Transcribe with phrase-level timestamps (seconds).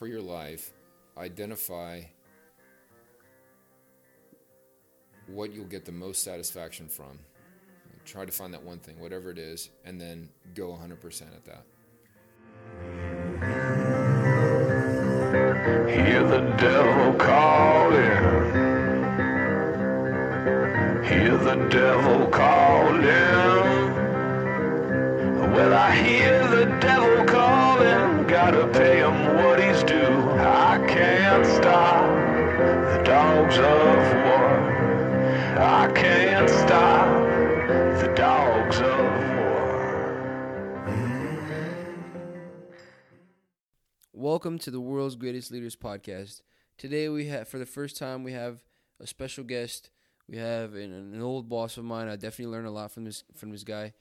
[0.00, 0.72] for your life,
[1.18, 2.00] identify
[5.26, 7.18] what you'll get the most satisfaction from.
[8.06, 11.66] Try to find that one thing, whatever it is, and then go 100% at that.
[15.90, 18.00] Hear the devil calling.
[21.04, 23.04] Hear the devil calling.
[25.52, 28.26] Well, I hear the devil calling.
[28.26, 29.99] Gotta pay him what he's due.
[31.00, 32.10] Can't stop
[32.60, 34.60] the dogs of war.
[35.58, 37.08] I can't stop
[38.02, 38.84] the dogs of
[44.12, 46.42] Welcome to the World's Greatest Leaders podcast.
[46.76, 48.62] Today we have, for the first time, we have
[49.00, 49.88] a special guest.
[50.28, 52.08] We have an, an old boss of mine.
[52.08, 53.94] I definitely learned a lot from this from this guy.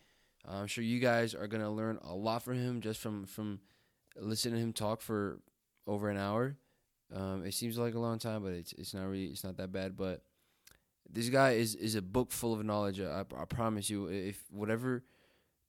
[0.46, 3.62] I'm sure you guys are gonna learn a lot from him just from from
[4.18, 5.40] listening to him talk for
[5.88, 6.58] over an hour.
[7.14, 9.72] Um, it seems like a long time, but it's it's not really it's not that
[9.72, 9.98] bad.
[9.98, 10.22] But
[11.10, 13.00] this guy is is a book full of knowledge.
[13.00, 14.08] I, I promise you.
[14.08, 15.04] If whatever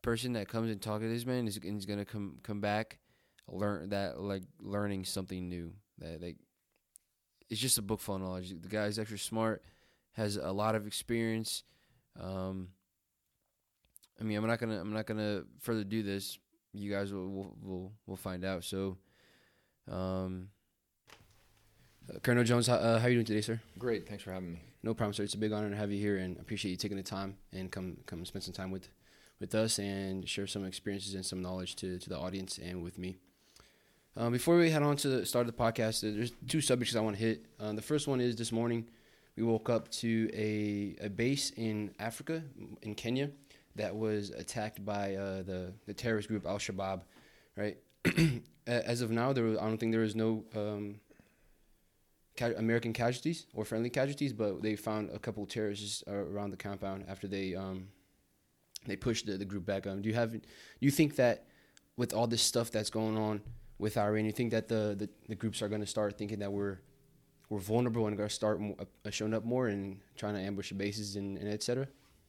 [0.03, 2.99] person that comes and talks to this man is, is gonna come come back
[3.53, 5.73] learn that like learning something new.
[5.99, 6.37] That like
[7.49, 8.51] it's just a book full of knowledge.
[8.61, 9.63] The guy's extra smart,
[10.13, 11.65] has a lot of experience.
[12.19, 12.69] Um,
[14.21, 16.39] I mean, I'm not gonna I'm not gonna further do this.
[16.73, 18.65] You guys will will will, will find out.
[18.65, 18.99] So,
[19.91, 20.49] um,
[22.23, 23.61] Colonel Jones, how, uh, how are you doing today, sir?
[23.79, 24.61] Great, thanks for having me.
[24.83, 25.23] No problem, sir.
[25.23, 27.71] It's a big honor to have you here, and appreciate you taking the time and
[27.71, 28.89] come come spend some time with
[29.39, 32.99] with us and share some experiences and some knowledge to to the audience and with
[32.99, 33.17] me.
[34.17, 37.01] Um, before we head on to the start of the podcast, there's two subjects I
[37.01, 37.47] want to hit.
[37.61, 38.89] Um, the first one is this morning
[39.37, 42.43] we woke up to a, a base in Africa,
[42.83, 43.31] in Kenya,
[43.77, 47.03] that was attacked by uh, the, the terrorist group Al Shabaab,
[47.57, 47.79] right?
[48.67, 50.97] As of now, there was, I don't think there is no um,
[52.41, 57.05] ca- American casualties or friendly casualties, but they found a couple terrorists around the compound
[57.09, 57.89] after they um,
[58.87, 59.87] they pushed the, the group back.
[59.87, 60.41] Um, do you have, do
[60.81, 61.45] you think that
[61.97, 63.43] with all this stuff that's going on,
[63.79, 64.25] with Iran?
[64.25, 66.79] You think that the, the, the groups are going to start thinking that we're
[67.51, 71.17] we're vulnerable and going to start uh, showing up more and trying to ambush bases
[71.17, 71.89] and, and etc.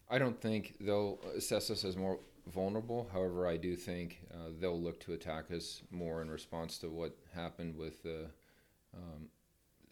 [0.09, 2.17] I don't think they'll assess us as more
[2.47, 3.07] vulnerable.
[3.13, 7.15] However, I do think uh, they'll look to attack us more in response to what
[7.35, 8.31] happened with the
[8.95, 9.27] um,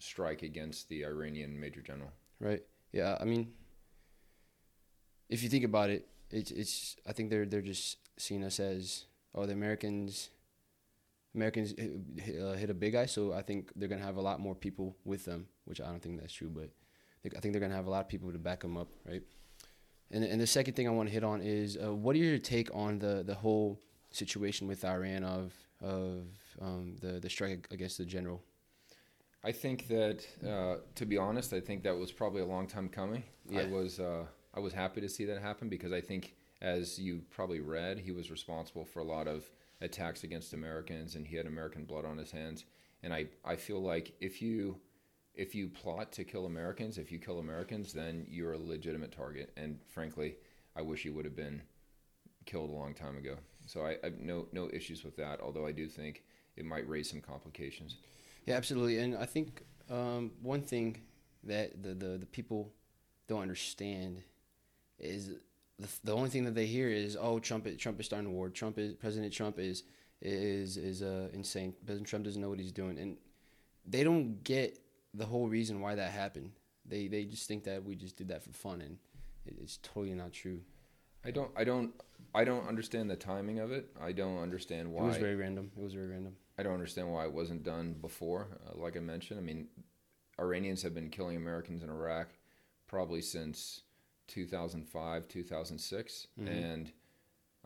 [0.00, 2.10] strike against the Iranian major general.
[2.40, 2.62] Right.
[2.92, 3.16] Yeah.
[3.20, 3.52] I mean,
[5.28, 6.96] if you think about it, it's it's.
[7.06, 10.30] I think they're they're just seeing us as oh the Americans
[11.34, 11.74] Americans
[12.16, 14.96] hit, uh, a big guy, so I think they're gonna have a lot more people
[15.04, 16.70] with them, which I don't think that's true, but
[17.24, 19.22] I think they're gonna have a lot of people to back them up, right?
[20.10, 22.38] And and the second thing I want to hit on is uh, what are your
[22.38, 23.80] take on the the whole
[24.10, 26.26] situation with Iran of of
[26.60, 28.42] um, the the strike against the general?
[29.42, 32.88] I think that, uh, to be honest, I think that was probably a long time
[32.88, 33.24] coming.
[33.48, 33.62] Yeah.
[33.62, 37.22] I was uh, I was happy to see that happen because I think, as you
[37.30, 39.48] probably read, he was responsible for a lot of
[39.80, 42.64] attacks against Americans, and he had American blood on his hands.
[43.02, 44.76] And I, I feel like if you
[45.34, 49.52] if you plot to kill Americans, if you kill Americans, then you're a legitimate target.
[49.56, 50.36] And frankly,
[50.76, 51.62] I wish he would have been
[52.44, 53.36] killed a long time ago.
[53.66, 55.40] So I, I no no issues with that.
[55.40, 56.24] Although I do think
[56.56, 57.96] it might raise some complications.
[58.50, 58.98] Yeah, absolutely.
[58.98, 61.02] And I think um, one thing
[61.44, 62.72] that the, the the people
[63.28, 64.22] don't understand
[64.98, 65.30] is
[65.78, 67.68] the, the only thing that they hear is, "Oh, Trump!
[67.78, 68.50] Trump is starting a war.
[68.50, 69.84] Trump is President Trump is
[70.20, 71.74] is is uh, insane.
[71.86, 73.18] President Trump doesn't know what he's doing, and
[73.86, 74.80] they don't get
[75.14, 76.50] the whole reason why that happened.
[76.84, 78.98] They they just think that we just did that for fun, and
[79.46, 80.60] it's totally not true.
[81.24, 81.92] I don't I don't
[82.34, 83.90] I don't understand the timing of it.
[84.00, 85.04] I don't understand why.
[85.04, 85.70] It was very random.
[85.76, 86.34] It was very random.
[86.60, 88.48] I don't understand why it wasn't done before.
[88.66, 89.68] Uh, like I mentioned, I mean,
[90.38, 92.28] Iranians have been killing Americans in Iraq
[92.86, 93.80] probably since
[94.28, 96.48] 2005, 2006, mm-hmm.
[96.48, 96.92] and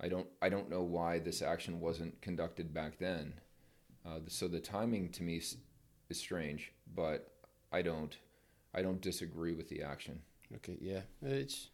[0.00, 3.35] I don't I don't know why this action wasn't conducted back then.
[4.06, 5.56] Uh, so the timing to me is,
[6.08, 7.32] is strange, but
[7.73, 8.17] I don't
[8.73, 10.20] I don't disagree with the action.
[10.55, 11.67] Okay, yeah, it's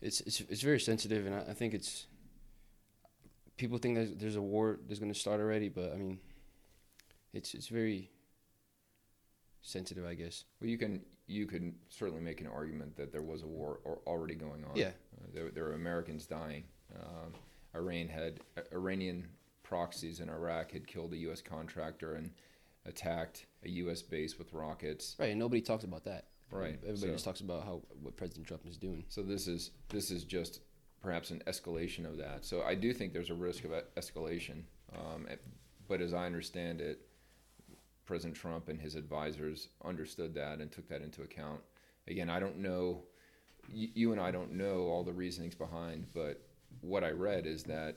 [0.00, 2.06] it's it's it's very sensitive, and I, I think it's
[3.60, 6.18] people think there's there's a war that's going to start already, but I mean,
[7.32, 8.10] it's it's very
[9.60, 10.44] sensitive, I guess.
[10.60, 14.34] Well, you can you could certainly make an argument that there was a war already
[14.34, 14.74] going on.
[14.74, 16.64] Yeah, uh, there, there, were Americans dying.
[16.96, 17.34] Um,
[17.74, 19.28] Iran had uh, Iranian
[19.62, 21.42] proxies in Iraq had killed a U.S.
[21.42, 22.32] contractor and
[22.86, 24.00] attacked a U.S.
[24.00, 25.16] base with rockets.
[25.18, 26.24] Right, and nobody talks about that.
[26.50, 29.04] Right, everybody so, just talks about how what President Trump is doing.
[29.08, 30.60] So this is this is just
[31.02, 32.44] perhaps an escalation of that.
[32.44, 34.62] So I do think there's a risk of escalation,
[34.94, 35.26] um,
[35.88, 37.00] but as I understand it,
[38.06, 41.60] President Trump and his advisors understood that and took that into account.
[42.08, 43.04] Again, I don't know,
[43.72, 46.42] you, and I don't know all the reasonings behind, but
[46.80, 47.96] what I read is that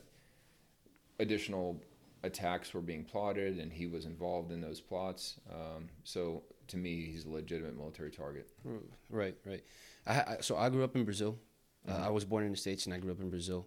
[1.18, 1.80] additional
[2.22, 5.40] attacks were being plotted and he was involved in those plots.
[5.52, 8.48] Um, so to me, he's a legitimate military target.
[9.10, 9.64] Right, right.
[10.06, 11.38] I, I so I grew up in Brazil.
[11.86, 12.02] Uh, mm-hmm.
[12.02, 13.66] Uh, I was born in the states and I grew up in Brazil.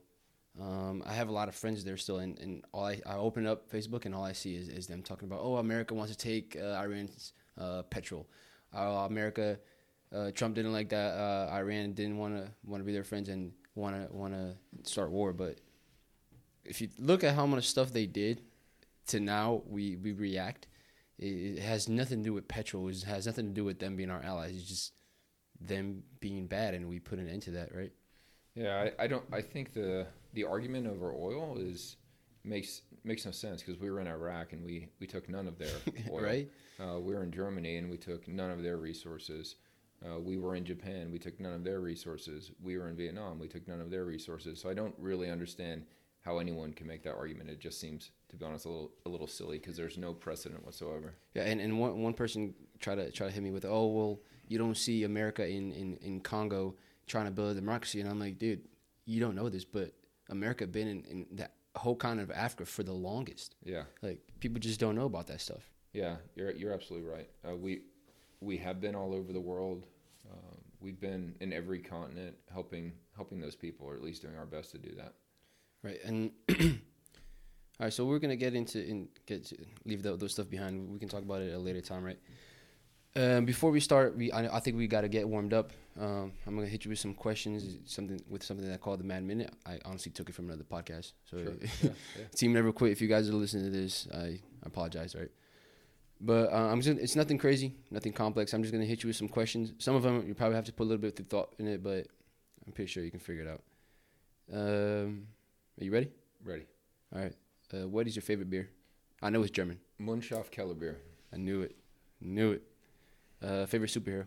[0.60, 3.46] Um, I have a lot of friends there still, and, and all I, I open
[3.46, 6.18] up Facebook and all I see is, is them talking about, oh, America wants to
[6.18, 8.28] take uh, Iran's uh, petrol.
[8.76, 9.60] Uh, America,
[10.14, 11.14] uh, Trump didn't like that.
[11.14, 14.56] Uh, Iran didn't want to want to be their friends and want to want to
[14.90, 15.34] start war.
[15.34, 15.60] But
[16.66, 18.42] if you look at how much stuff they did
[19.08, 20.68] to now we we react,
[21.18, 22.88] it, it has nothing to do with petrol.
[22.90, 24.56] It has nothing to do with them being our allies.
[24.56, 24.94] It's just
[25.60, 27.92] them being bad, and we put an end to that, right?
[28.58, 29.24] Yeah, I, I don't.
[29.32, 31.98] I think the the argument over oil is
[32.44, 35.58] makes makes no sense because we were in Iraq and we we took none of
[35.58, 35.76] their
[36.12, 36.22] oil.
[36.22, 36.52] right.
[36.80, 39.56] Uh, we were in Germany and we took none of their resources.
[40.06, 41.12] Uh, we were in Japan.
[41.12, 42.52] We took none of their resources.
[42.62, 43.40] We were in Vietnam.
[43.40, 44.62] We took none of their resources.
[44.62, 45.86] So I don't really understand
[46.22, 47.50] how anyone can make that argument.
[47.50, 50.66] It just seems, to be honest, a little a little silly because there's no precedent
[50.66, 51.16] whatsoever.
[51.34, 54.20] Yeah, and, and one one person try to try to hit me with, oh well,
[54.48, 56.76] you don't see America in, in, in Congo
[57.08, 58.62] trying to build a democracy, and I'm like, dude,
[59.06, 59.94] you don't know this, but
[60.30, 63.56] America been in, in that whole kind of Africa for the longest.
[63.64, 65.70] Yeah, like people just don't know about that stuff.
[65.94, 67.30] Yeah, you're you're absolutely right.
[67.48, 67.82] Uh, we
[68.42, 69.86] we have been all over the world.
[70.30, 74.46] Uh, we've been in every continent helping helping those people, or at least doing our
[74.46, 75.14] best to do that.
[75.84, 76.58] Right, and all
[77.80, 80.90] right, so we're gonna get into and get to, leave the, those stuff behind.
[80.92, 82.20] We can talk about it at a later time, right?
[83.18, 85.72] Um, before we start, we I, I think we got to get warmed up.
[86.00, 89.24] Um, I'm gonna hit you with some questions, something with something that called the Mad
[89.24, 89.52] Minute.
[89.66, 91.54] I honestly took it from another podcast, so sure.
[91.82, 92.26] yeah, yeah.
[92.36, 92.92] team never quit.
[92.92, 95.32] If you guys are listening to this, I apologize, right?
[96.22, 98.54] But uh, I'm just, it's nothing crazy, nothing complex.
[98.54, 99.74] I'm just gonna hit you with some questions.
[99.80, 101.82] Some of them you probably have to put a little bit of thought in it,
[101.82, 102.06] but
[102.68, 103.64] I'm pretty sure you can figure it out.
[104.54, 105.28] Um,
[105.82, 106.12] are you ready?
[106.44, 106.66] Ready.
[107.16, 107.34] All right.
[107.74, 108.70] Uh, what is your favorite beer?
[109.24, 109.80] I know it's German.
[110.00, 110.98] Mundschaft Keller beer.
[111.34, 111.76] I knew it.
[112.22, 112.64] Knew it.
[113.42, 114.26] Uh, favorite superhero?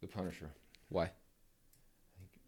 [0.00, 0.50] The Punisher.
[0.88, 1.10] Why?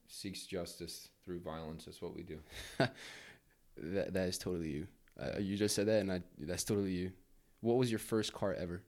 [0.08, 1.84] Seeks justice through violence.
[1.84, 2.38] That's what we do.
[2.78, 4.86] that that is totally you.
[5.20, 7.12] Uh, you just said that, and I, that's totally you.
[7.60, 8.82] What was your first car ever?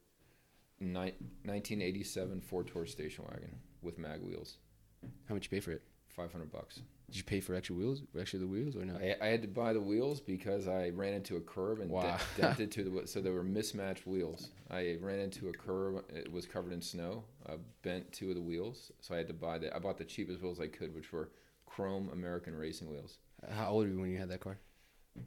[0.81, 4.57] Ni- 1987 Ford Taurus station wagon with mag wheels.
[5.29, 5.83] How much you pay for it?
[6.09, 6.81] 500 bucks.
[7.13, 9.03] Did you pay for extra wheels, extra the wheels, or not?
[9.03, 12.17] I, I, had to buy the wheels because I ran into a curb and wow.
[12.39, 14.49] dented to the so there were mismatched wheels.
[14.71, 17.23] I ran into a curb; it was covered in snow.
[17.47, 19.77] I bent two of the wheels, so I had to buy the.
[19.77, 21.29] I bought the cheapest wheels I could, which were
[21.67, 23.19] chrome American racing wheels.
[23.51, 24.57] How old were you when you had that car?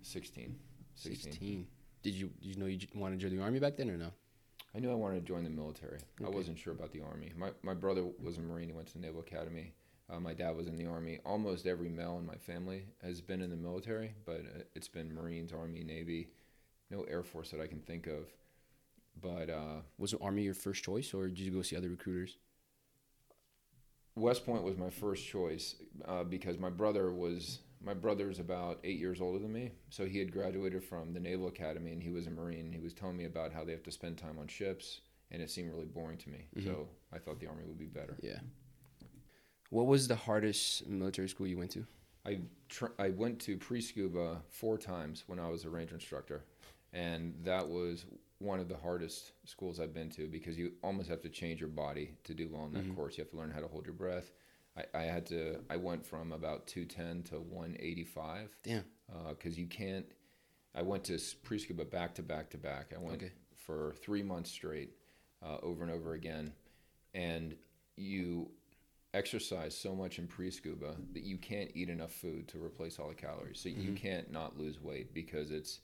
[0.01, 0.55] 16.
[0.95, 1.33] 16.
[1.33, 1.67] 16.
[2.01, 4.09] Did you did you know you wanted to join the army back then or no?
[4.75, 5.99] I knew I wanted to join the military.
[6.19, 6.25] Okay.
[6.25, 7.31] I wasn't sure about the army.
[7.37, 8.69] My my brother was a marine.
[8.69, 9.73] He went to the Naval Academy.
[10.09, 11.19] Uh, my dad was in the army.
[11.25, 15.13] Almost every male in my family has been in the military, but uh, it's been
[15.13, 16.29] Marines, Army, Navy,
[16.91, 18.27] no Air Force that I can think of.
[19.21, 22.37] But uh, was the Army your first choice, or did you go see other recruiters?
[24.15, 25.75] West Point was my first choice
[26.05, 30.19] uh, because my brother was my brother's about eight years older than me, so he
[30.19, 32.71] had graduated from the Naval Academy and he was a Marine.
[32.71, 35.49] He was telling me about how they have to spend time on ships, and it
[35.49, 36.47] seemed really boring to me.
[36.55, 36.67] Mm-hmm.
[36.67, 38.17] So I thought the Army would be better.
[38.21, 38.39] Yeah.
[39.75, 41.85] What was the hardest military school you went to?
[42.25, 42.39] I
[42.69, 46.45] tr- I went to pre scuba four times when I was a ranger instructor,
[46.93, 48.05] and that was
[48.39, 51.67] one of the hardest schools I've been to because you almost have to change your
[51.67, 52.93] body to do well in that mm-hmm.
[52.93, 53.17] course.
[53.17, 54.31] You have to learn how to hold your breath.
[54.77, 55.59] I, I had to.
[55.69, 58.55] I went from about two ten to one eighty five.
[58.63, 58.85] Damn.
[59.27, 60.05] Because uh, you can't.
[60.73, 62.93] I went to pre scuba back to back to back.
[62.95, 63.33] I went okay.
[63.57, 64.91] for three months straight,
[65.45, 66.53] uh, over and over again,
[67.13, 67.57] and
[67.97, 68.51] you
[69.15, 73.09] exercise so much in pre scuba that you can't eat enough food to replace all
[73.09, 73.59] the calories.
[73.59, 73.81] So mm-hmm.
[73.81, 75.79] you can't not lose weight because it's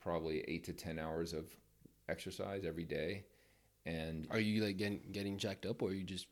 [0.00, 1.44] probably eight to ten hours of
[2.08, 3.24] exercise every day.
[3.86, 6.26] And are you like getting getting jacked up, or are you just?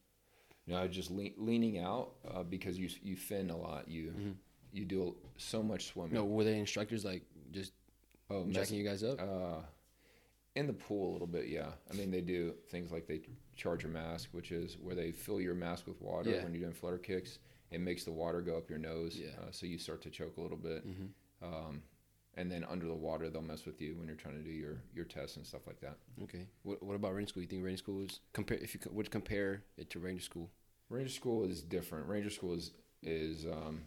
[0.67, 3.89] No, just le- leaning out uh, because you you fin a lot.
[3.89, 4.31] You mm-hmm.
[4.73, 6.15] you do so much swimming.
[6.15, 7.73] No, were they instructors like just
[8.31, 9.21] oh, jacking you guys up?
[9.21, 9.63] Uh,
[10.59, 11.69] in the pool a little bit, yeah.
[11.91, 13.21] I mean, they do things like they
[13.57, 16.43] charge your mask, which is where they fill your mask with water yeah.
[16.43, 17.39] when you're doing flutter kicks.
[17.71, 19.29] It makes the water go up your nose, yeah.
[19.41, 20.87] uh, so you start to choke a little bit.
[20.87, 21.45] Mm-hmm.
[21.45, 21.83] Um,
[22.35, 24.83] and then under the water, they'll mess with you when you're trying to do your,
[24.95, 25.97] your tests and stuff like that.
[26.25, 26.47] Okay.
[26.63, 27.43] What, what about Ranger School?
[27.43, 30.51] You think Ranger School is compare if you would compare it to Ranger School?
[30.89, 32.09] Ranger School is different.
[32.09, 32.73] Ranger School is
[33.03, 33.83] is um,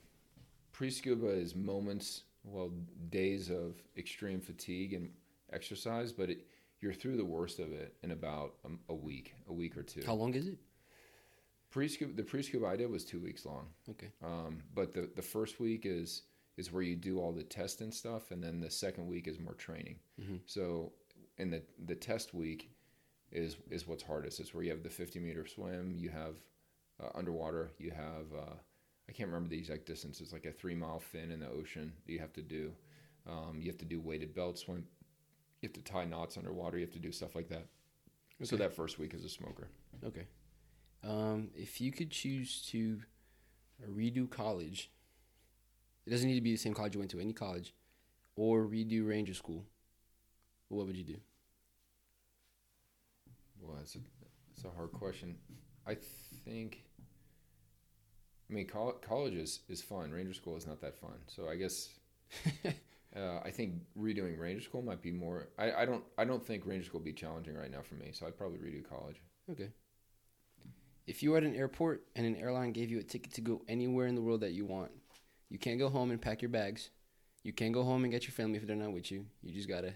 [0.72, 2.72] pre scuba is moments, well,
[3.10, 5.10] days of extreme fatigue and
[5.52, 6.46] exercise, but it
[6.82, 10.02] you're through the worst of it in about a, a week, a week or two.
[10.06, 10.58] How long is it?
[11.70, 13.68] Pre scuba, the pre scuba I did was two weeks long.
[13.90, 14.10] Okay.
[14.24, 16.24] Um, but the the first week is
[16.58, 19.40] is where you do all the test and stuff, and then the second week is
[19.40, 19.98] more training.
[20.22, 20.42] Mhm.
[20.46, 20.92] So,
[21.38, 22.72] in the the test week
[23.32, 24.40] is is what's hardest.
[24.42, 26.36] It's where you have the 50 meter swim, you have
[27.02, 28.56] uh, underwater, you have uh,
[29.08, 30.20] I can't remember the exact distance.
[30.20, 32.74] It's like a three mile fin in the ocean that you have to do.
[33.26, 34.86] Um, you have to do weighted belt swim.
[35.62, 36.78] You have to tie knots underwater.
[36.78, 37.68] You have to do stuff like that.
[38.44, 39.68] So that first week as a smoker.
[40.04, 40.26] Okay.
[41.04, 43.00] Um, if you could choose to
[43.88, 44.92] redo college,
[46.06, 47.76] it doesn't need to be the same college you went to, any college,
[48.36, 49.66] or redo Ranger School,
[50.70, 51.18] what would you do?
[53.62, 54.00] Well, that's a
[54.50, 55.36] that's a hard question.
[55.86, 55.96] I
[56.46, 56.84] think.
[58.50, 60.12] I mean, col- college is, is fun.
[60.12, 61.14] Ranger school is not that fun.
[61.28, 61.88] So I guess
[63.16, 65.50] uh, I think redoing Ranger school might be more.
[65.58, 68.12] I, I don't I don't think Ranger school would be challenging right now for me.
[68.14, 69.22] So I'd probably redo college.
[69.52, 69.70] Okay.
[71.08, 73.62] If you were at an airport and an airline gave you a ticket to go
[73.68, 74.92] anywhere in the world that you want,
[75.50, 76.90] you can't go home and pack your bags.
[77.44, 79.26] You can't go home and get your family if they're not with you.
[79.42, 79.94] You just gotta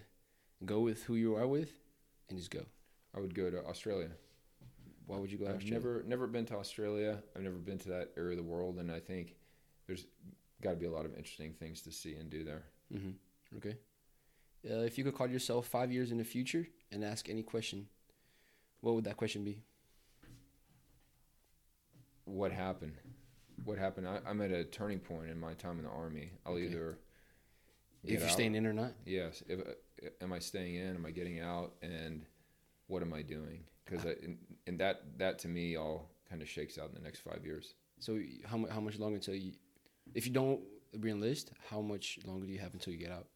[0.64, 1.70] go with who you are with,
[2.28, 2.66] and just go.
[3.14, 4.10] I would go to Australia.
[5.06, 5.46] Why would you go?
[5.46, 5.74] I've Australia?
[5.74, 7.22] never never been to Australia.
[7.34, 9.36] I've never been to that area of the world, and I think
[9.86, 10.06] there's
[10.60, 12.64] got to be a lot of interesting things to see and do there.
[12.94, 13.56] Mm-hmm.
[13.58, 13.76] Okay.
[14.68, 17.86] Uh, if you could call yourself five years in the future and ask any question,
[18.80, 19.62] what would that question be?
[22.24, 22.94] what happened
[23.64, 26.54] what happened I, i'm at a turning point in my time in the army i'll
[26.54, 26.64] Okay.
[26.64, 26.98] either
[28.04, 28.92] if you're out- staying in or not?
[29.04, 32.26] yes if uh, am i staying in am i getting out and
[32.88, 36.78] what am i doing because in, in that that to me all kind of shakes
[36.78, 39.52] out in the next five years So how much how much longer until you,
[40.14, 40.60] if you don't
[41.00, 43.26] re-enlist, how much longer do you have until you get out?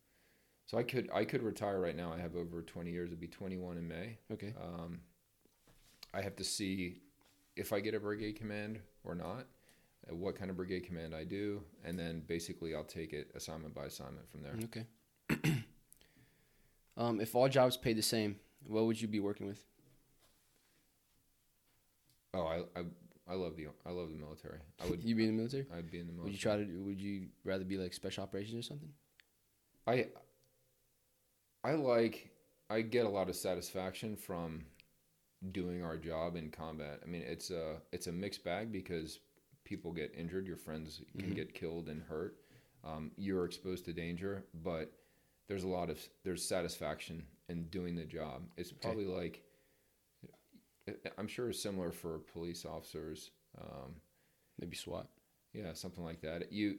[0.67, 3.27] so i could i could retire right now i have over 20 years it'd be
[3.27, 4.55] 21 in may Okay.
[4.63, 5.01] um,
[6.15, 7.01] i have to see
[7.57, 9.47] if i get a brigade command or not
[10.09, 13.75] uh, what kind of brigade command i do and then basically i'll take it assignment
[13.75, 14.87] by assignment from there Okay.
[16.97, 18.37] um, if all jobs paid the same,
[18.69, 19.65] what would you be working with?
[22.35, 22.85] Oh, I, I,
[23.31, 24.59] I love the I love the military.
[24.83, 25.67] I would you be in the military?
[25.77, 26.25] I'd be in the military.
[26.25, 26.83] Would you try to?
[26.85, 28.89] Would you rather be like special operations or something?
[29.87, 30.09] I
[31.63, 32.31] I like
[32.69, 34.65] I get a lot of satisfaction from
[35.53, 37.01] doing our job in combat.
[37.05, 39.21] I mean, it's a it's a mixed bag because
[39.65, 41.35] people get injured, your friends can Mhm.
[41.37, 42.37] get killed and hurt.
[42.83, 44.91] Um, you're exposed to danger, but
[45.47, 48.43] there's a lot of there's satisfaction in doing the job.
[48.57, 49.45] It's probably like
[51.19, 53.31] I'm sure it's similar for police officers.
[53.61, 53.97] Um,
[54.61, 55.07] Maybe SWAT.
[55.53, 56.53] Yeah, something like that.
[56.53, 56.77] You,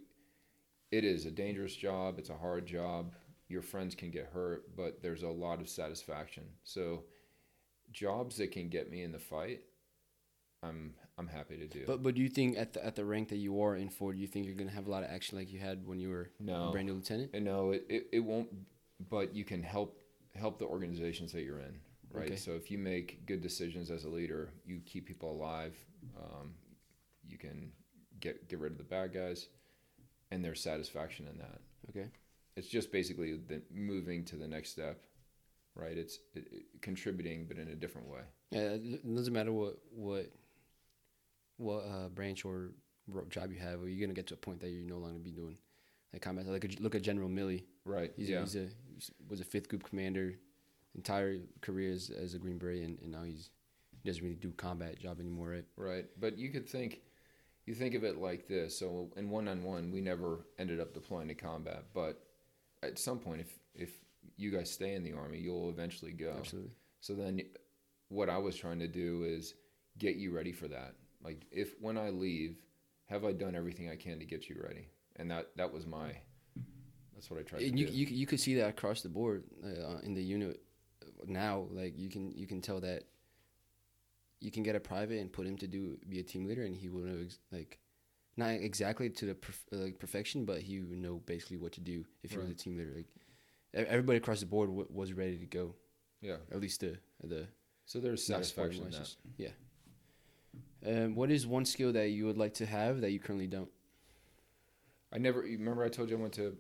[0.92, 2.20] it is a dangerous job.
[2.20, 3.14] It's a hard job.
[3.50, 6.44] Your friends can get hurt, but there's a lot of satisfaction.
[6.64, 7.04] So,
[7.92, 9.62] jobs that can get me in the fight,
[10.64, 11.84] I'm I'm happy to do.
[11.86, 14.14] But but do you think at the at the rank that you are in for,
[14.14, 16.10] do you think you're gonna have a lot of action like you had when you
[16.10, 16.30] were
[16.70, 17.34] a brand new lieutenant?
[17.34, 18.48] no, it, it, it won't.
[19.10, 20.00] But you can help
[20.36, 21.80] help the organizations that you're in,
[22.14, 22.28] right?
[22.28, 22.36] Okay.
[22.36, 25.76] So if you make good decisions as a leader, you keep people alive.
[26.18, 26.54] Um,
[27.28, 27.72] you can
[28.20, 29.48] get get rid of the bad guys,
[30.32, 31.60] and there's satisfaction in that.
[31.90, 32.08] Okay.
[32.56, 35.02] it's just basically the moving to the next step
[35.76, 39.78] right it's it, it- contributing but in a different way Yeah, it doesn't matter what
[39.92, 40.28] what
[41.58, 42.72] what uh, branch or
[43.30, 45.32] job you have, or you're gonna get to a point that you're no longer be
[45.32, 45.58] doing
[46.14, 46.46] like combat.
[46.46, 47.64] Like look at General Milley.
[47.86, 48.68] right He's, yeah a, he's a
[49.30, 50.36] was a fifth group commander,
[50.96, 53.50] entire career as, as a Green Beret, and, and now he's
[54.04, 55.66] he doesn't really do combat job anymore, right?
[55.78, 57.02] right but you could think
[57.66, 61.36] you think of it like this so in one-on-one we never ended up deploying to
[61.36, 62.24] combat but
[62.84, 63.92] at some point if if
[64.38, 66.72] you guys stay in the army you'll eventually go Absolutely.
[67.00, 67.42] So then
[68.10, 69.56] what I was trying to do is
[69.98, 70.96] get you ready for that.
[71.24, 72.58] Like if when I leave,
[73.06, 74.88] have I done everything I can to get you ready?
[75.16, 76.12] And that that was my
[77.14, 77.94] that's what I tried And to you, do.
[77.94, 80.62] you you could see that across the board uh, in the unit
[81.28, 81.68] now.
[81.72, 83.04] Like you can you can tell that
[84.40, 86.76] you can get a private and put him to do be a team leader, and
[86.76, 87.80] he will know ex- like
[88.38, 92.06] not exactly to the perf- like perfection, but he would know basically what to do
[92.24, 92.58] if he was a Right.
[92.58, 92.94] team leader.
[92.96, 93.08] Like
[93.74, 95.76] everybody across the board w- was ready to go.
[96.22, 96.38] yeah.
[96.52, 97.48] At least the the
[97.86, 99.16] So there's satisfaction in that.
[99.38, 99.50] Yeah.
[100.86, 103.70] Um, what is one skill that you would like to have that you currently don't?
[105.14, 106.58] I never remember I told you I went to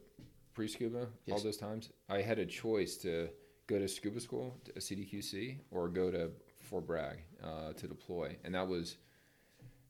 [0.54, 1.90] pre scuba all those times.
[2.10, 3.30] I had a choice to
[3.72, 8.54] go to scuba school, to CDQC, or go to Fort Bragg uh, to deploy, and
[8.54, 8.98] that was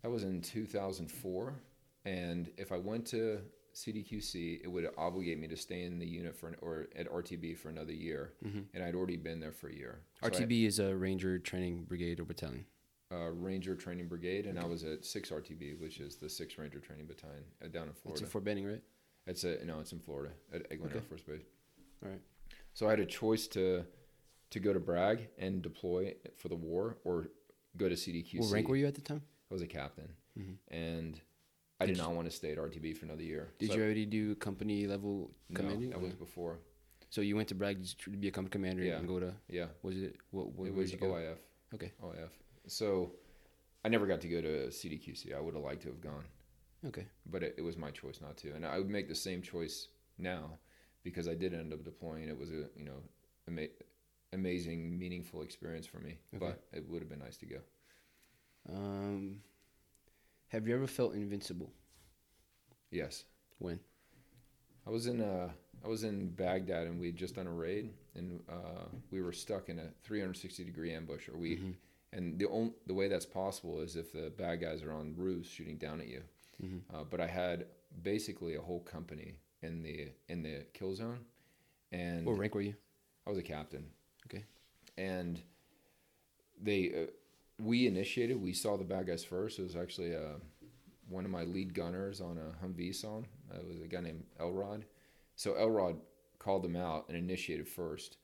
[0.04, 1.54] that was in 2004.
[2.06, 3.40] And if I went to
[3.76, 7.56] CDQC, it would obligate me to stay in the unit for an, or at RTB
[7.58, 8.66] for another year, Mhm.
[8.74, 10.02] and I'd already been there for a year.
[10.20, 12.66] So I- RTB is a Ranger Training Brigade or Battalion.
[13.12, 16.80] uh, Ranger Training Brigade, and I was at Six RTB, which is the Six Ranger
[16.80, 18.24] Training Battalion uh, down in It's Florida.
[18.24, 18.82] in Fort Benning, right?
[19.28, 21.44] It's a no, it's in Florida at Eglin Air Force Base.
[22.04, 22.22] All right.
[22.74, 23.86] So I had a choice to
[24.52, 27.28] to go to Bragg and deploy for the war, or
[27.78, 28.40] go to CDQC.
[28.40, 29.22] What rank were you at the time?
[29.50, 30.58] I was a captain, Mhm.
[30.68, 31.22] and
[31.80, 33.54] I Did did not want to stay at RTB for another year.
[33.60, 35.90] Did So you already do company level commanding?
[35.90, 36.60] No, that was before.
[37.10, 38.98] so you went to Bragg to be a company commander Yeah.
[39.00, 41.14] and go to Yeah, was it what, what it was did you go?
[41.14, 41.38] OIF.
[41.74, 41.92] Okay.
[42.02, 42.32] OIF.
[42.68, 43.16] So
[43.84, 45.34] I never got to go to CDQC.
[45.34, 46.26] I would have liked to have gone.
[46.86, 47.06] Okay.
[47.28, 49.88] but it, it was my choice not to, and I would make the same choice
[50.18, 50.58] now
[51.04, 52.28] because I did end up deploying.
[52.30, 53.02] It was a you know
[53.48, 53.68] ama-
[54.34, 56.40] amazing, meaningful experience for me, Okay.
[56.46, 57.58] but it would have been nice to go.
[58.70, 59.42] Um,
[60.50, 61.72] have you ever felt invincible?
[62.92, 63.24] Yes,
[63.60, 63.80] When?
[64.86, 65.50] I was in uh
[65.84, 69.32] I was in Baghdad and we had just done a raid and uh, we were
[69.32, 71.76] stuck in a 360 degree ambush, or we Mhm.
[72.14, 75.50] and the only the way that's possible is if the bad guys are on roofs
[75.50, 76.24] shooting down at you.
[76.62, 76.82] Mhm.
[76.94, 77.68] Uh, but I had
[78.04, 81.20] basically a whole company in the in the kill zone,
[81.92, 82.76] and What rank were you?
[83.26, 83.86] I was a captain.
[84.28, 84.46] Okay.
[84.98, 85.42] And
[86.62, 87.12] they, uh,
[87.64, 88.42] we initiated.
[88.42, 89.60] We saw the bad guys first.
[89.60, 90.38] It was actually uh,
[91.10, 93.28] one of my lead gunners on a Humvee song.
[93.54, 94.86] Uh, it was a guy named Elrod.
[95.36, 95.98] So Elrod
[96.40, 98.18] called them out and initiated first.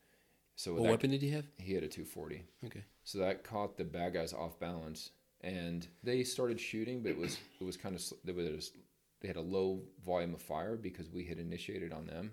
[0.55, 1.45] So What that, weapon did he have?
[1.57, 2.43] he had a 240.
[2.65, 2.83] Okay.
[3.03, 7.37] So that caught the bad guys off balance, and they started shooting, but it was
[7.59, 8.71] it was kind of there was
[9.19, 12.31] they had a low volume of fire because we had initiated on them,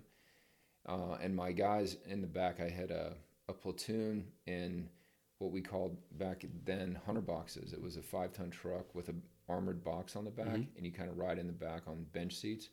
[0.87, 3.15] uh, and my guys in the back, I had a
[3.47, 4.89] a platoon in
[5.37, 7.73] what we called back then hunter boxes.
[7.73, 10.67] It was a five ton truck with an armored box on the back, Mhm.
[10.75, 12.69] and you kind of ride in the back on bench seats.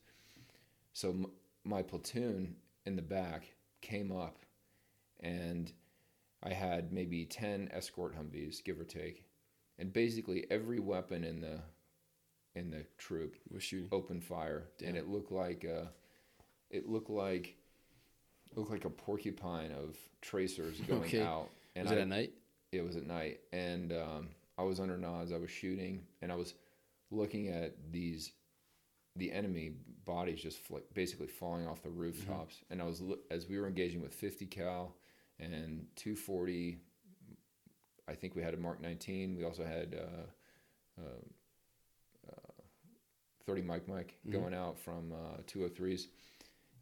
[0.95, 1.33] So m-
[1.65, 4.39] my platoon in the back came up,
[5.21, 5.71] and
[6.43, 9.25] I had maybe 10 escort Humvees, give or take.
[9.79, 11.63] And basically every weapon in the
[12.55, 13.89] in the troop We're shooting.
[13.93, 15.87] opened fire and it looked like uh
[16.71, 17.57] it looked like
[18.51, 21.23] it looked like a porcupine of tracers going Okay.
[21.23, 21.49] out.
[21.75, 22.33] And was it at night?
[22.73, 26.37] it was at night and um, I was under nods, I was shooting and I
[26.37, 26.55] was
[27.11, 28.33] looking at these
[29.17, 29.73] the enemy
[30.07, 33.67] bodies just fl- basically falling off the rooftops and I was lo- as we were
[33.67, 34.97] engaging with 50 cal
[35.39, 36.79] and 240
[38.09, 41.21] I think we had a Mark 19 we also had uh, uh,
[43.47, 44.33] 30 Mike Mike Mhm.
[44.33, 46.09] going out from uh, 203s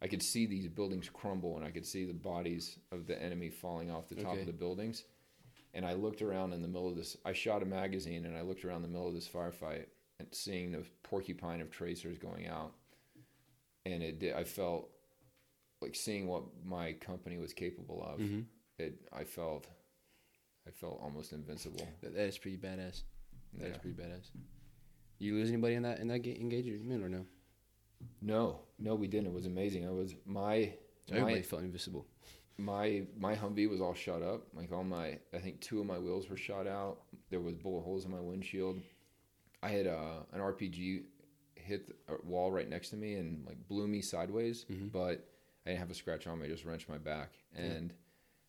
[0.03, 3.51] I could see these buildings crumble and I could see the bodies of the enemy
[3.51, 4.41] falling off the top Okay.
[4.41, 5.05] of the buildings
[5.75, 7.17] and I looked around in the middle of this.
[7.25, 9.87] I shot a magazine, and I looked around the middle of this firefight
[10.19, 12.75] and seeing the porcupine of tracers going out,
[13.87, 14.35] and it did.
[14.35, 14.91] I felt
[15.81, 18.19] like seeing what my company was capable of.
[18.19, 18.41] Mm-hmm.
[18.81, 19.01] It.
[19.13, 19.69] I felt.
[20.67, 21.87] I felt almost invincible.
[22.03, 23.03] That, that is pretty badass.
[23.55, 23.79] That is Yeah.
[23.79, 24.31] pretty badass.
[25.21, 27.25] You lose anybody in that in that engagement or no?
[28.23, 29.29] No, no, we didn't.
[29.29, 29.87] It was amazing.
[29.87, 30.73] I was my
[31.11, 32.07] everybody my felt invisible.
[32.57, 34.47] my my Humvee was all shot up.
[34.55, 37.03] Like all my, I think two of my wheels were shot out.
[37.31, 38.81] There was bullet holes in my windshield.
[39.63, 41.03] I had uh, an RPG
[41.55, 44.91] hit the wall right next to me and like blew me sideways, Mhm.
[44.91, 45.27] but
[45.67, 46.47] I didn't have a scratch on me.
[46.47, 47.63] I just wrenched my back, Yeah.
[47.65, 47.93] and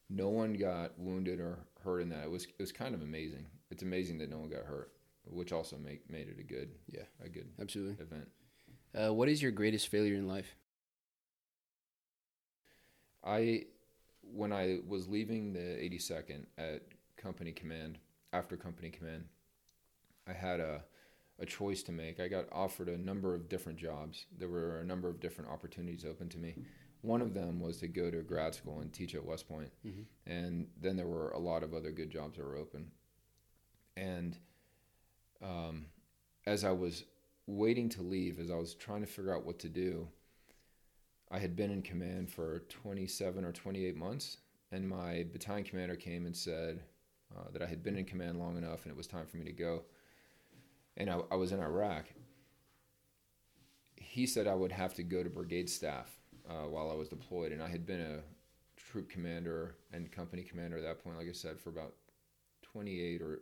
[0.10, 2.24] no one got wounded or hurt in that.
[2.24, 3.46] It was it was kind of amazing.
[3.70, 4.94] It's amazing that no one got hurt,
[5.26, 7.04] which also make made it a good Yeah.
[7.24, 8.04] a good Absolutely.
[8.04, 8.30] event.
[8.94, 10.56] Uh, what is your greatest failure in life?
[13.24, 13.66] I,
[14.22, 16.82] when I was leaving the 82nd at
[17.18, 18.00] company command,
[18.34, 19.26] after company command,
[20.28, 20.84] I had a,
[21.40, 22.20] a choice to make.
[22.20, 24.26] I got offered a number of different jobs.
[24.38, 26.56] There were a number of different opportunities open to me.
[27.02, 29.72] One of them was to go to grad school and teach at West Point.
[29.86, 30.06] Mhm.
[30.26, 32.92] And then there were a lot of other good jobs that were open.
[33.96, 34.38] And
[35.44, 35.86] um,
[36.46, 37.04] as I was
[37.48, 40.08] waiting to leave, as I was trying to figure out what to do,
[41.30, 44.38] I had been in command for 27 or 28 months,
[44.72, 46.82] and my battalion commander came and said
[47.36, 49.46] uh, that I had been in command long enough and it was time for me
[49.46, 49.84] to go.
[50.98, 52.06] And I, I was in Iraq.
[53.96, 56.10] He said I would have to go to brigade staff
[56.50, 58.20] uh, while I was deployed, and I had been a
[58.76, 61.94] troop commander and company commander at that point, like I said, for about
[62.64, 63.42] 28 or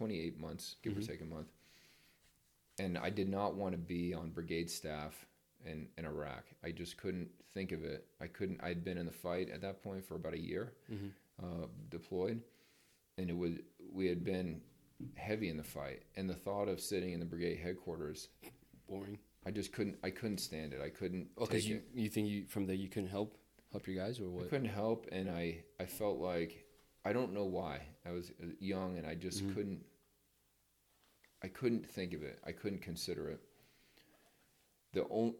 [0.00, 0.98] 28 months, give Mhm.
[0.98, 1.48] or take a month.
[2.78, 5.26] And I did not want to be on brigade staff
[5.64, 6.44] in, in Iraq.
[6.62, 8.06] I just couldn't think of it.
[8.20, 8.62] I couldn't.
[8.62, 11.08] I'd been in the fight at that point for about a year, Mm-hmm.
[11.44, 12.42] uh, deployed,
[13.16, 13.54] and it was
[13.90, 14.60] we had been
[15.14, 16.02] heavy in the fight.
[16.16, 18.28] And the thought of sitting in the brigade headquarters,
[18.88, 19.18] Boring.
[19.46, 19.98] I just couldn't.
[20.02, 20.82] I couldn't stand it.
[20.82, 21.30] I couldn't.
[21.38, 21.84] Okay, take you it.
[21.94, 23.38] you think you from there you couldn't help
[23.72, 24.44] help your guys or what?
[24.46, 26.65] I couldn't help, and I I felt like
[27.06, 27.80] I don't know why.
[28.04, 29.54] I was uh, young, and I just Mhm.
[29.54, 29.84] couldn't.
[31.42, 32.40] I couldn't think of it.
[32.44, 33.40] I couldn't consider it.
[34.92, 35.36] The only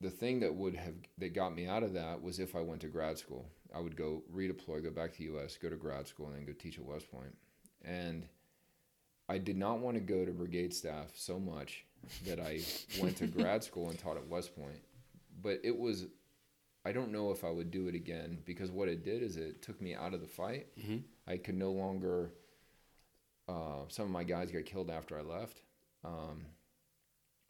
[0.00, 2.80] the thing that would have that got me out of that was if I went
[2.80, 3.50] to grad school.
[3.74, 6.44] I would go redeploy, go back to the U.S., go to grad school, and then
[6.46, 7.36] go teach at West Point.
[7.82, 8.26] And
[9.28, 11.84] I did not want to go to brigade staff so much
[12.26, 12.60] that I
[13.00, 14.82] went to grad school and taught at West Point.
[15.42, 16.06] But it was
[16.84, 19.62] I don't know if I would do it again because what it did is it
[19.62, 20.66] took me out of the fight.
[20.78, 20.98] Mm-hmm.
[21.28, 22.32] I could no longer.
[23.48, 25.60] Uh, some of my guys got killed after I left.
[26.04, 26.46] Um,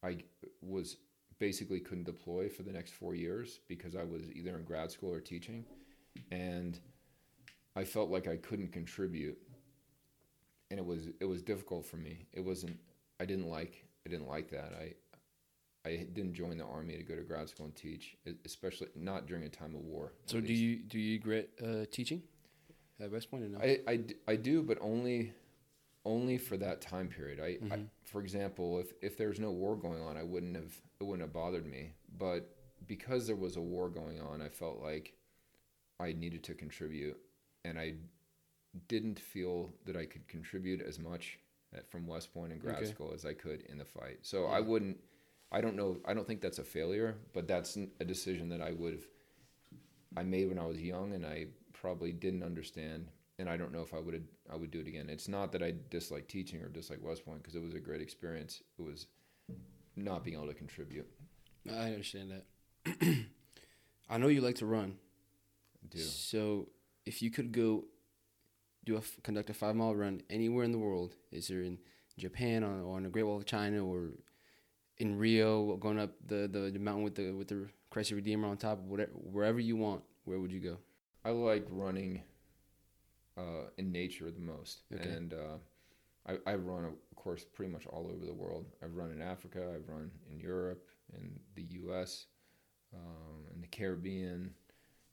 [0.03, 0.19] I
[0.61, 0.97] was
[1.39, 5.13] basically couldn't deploy for the next four years because I was either in grad school
[5.13, 5.65] or teaching,
[6.31, 6.79] and
[7.75, 9.39] I felt like I couldn't contribute,
[10.71, 12.27] and it was it was difficult for me.
[12.33, 12.77] It wasn't.
[13.19, 13.85] I didn't like.
[14.07, 14.73] I didn't like that.
[14.79, 14.95] I
[15.85, 19.45] I didn't join the army to go to grad school and teach, especially not during
[19.45, 20.13] a time of war.
[20.27, 22.23] So do you do you regret uh, teaching
[23.01, 23.59] at West Point or no?
[23.59, 25.33] I, I, I do, but only
[26.05, 27.41] only for that time period.
[27.41, 27.89] I, I Mhm.
[28.05, 31.33] for example, if if there's no war going on, I wouldn't have it wouldn't have
[31.33, 31.95] bothered me.
[32.17, 32.49] But
[32.87, 35.15] because there was a war going on, I felt like
[35.99, 37.17] I needed to contribute,
[37.65, 37.95] and I
[38.89, 41.39] didn't feel that I could contribute as much
[41.91, 42.87] from West Point and grad Okay.
[42.87, 44.19] school as I could in the fight.
[44.23, 44.51] So Yeah.
[44.59, 44.99] I wouldn't.
[45.53, 45.99] I don't know.
[46.07, 49.05] I don't think that's a failure, but that's a decision that I would have.
[50.17, 53.83] I made when I was young, and I probably didn't understand, and I don't know
[53.83, 55.11] if I would I would do it again.
[55.11, 58.01] It's not that I dislike teaching or dislike West Point because it was a great
[58.01, 58.63] experience.
[58.79, 59.07] It was
[59.95, 61.07] not being able to contribute.
[61.71, 63.25] I understand that.
[64.11, 64.97] I know you like to run.
[65.83, 66.69] I do So
[67.05, 67.85] if you could go
[68.85, 71.79] do a conduct a five mile run anywhere in the world, is there in
[72.19, 74.11] Japan or, or on the Great Wall of China or
[75.03, 78.57] in Rio, going up the, the, the mountain with the with the Crescent Redeemer on
[78.57, 80.79] top, whatever, wherever you want, where would you go?
[81.25, 82.23] I like running
[83.37, 85.09] uh, in nature the most, Okay.
[85.09, 85.57] and uh,
[86.27, 88.67] I, I run, of course, pretty much all over the world.
[88.83, 92.27] I've run in Africa, I've run in Europe, in the U.S.,
[92.95, 94.55] um, in the Caribbean,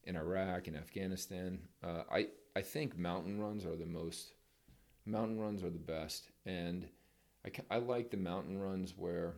[0.04, 1.60] in Iraq, in Afghanistan.
[1.84, 4.34] Uh, I I think mountain runs are the most.
[5.06, 6.88] Mountain runs are the best, and
[7.45, 9.34] I, I like the mountain runs where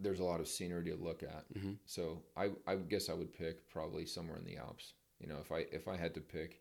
[0.00, 1.44] there's a lot of scenery to look at.
[1.54, 1.72] Mm-hmm.
[1.86, 4.94] So I I guess I would pick probably somewhere in the Alps.
[5.20, 6.60] You know, if I if I had to pick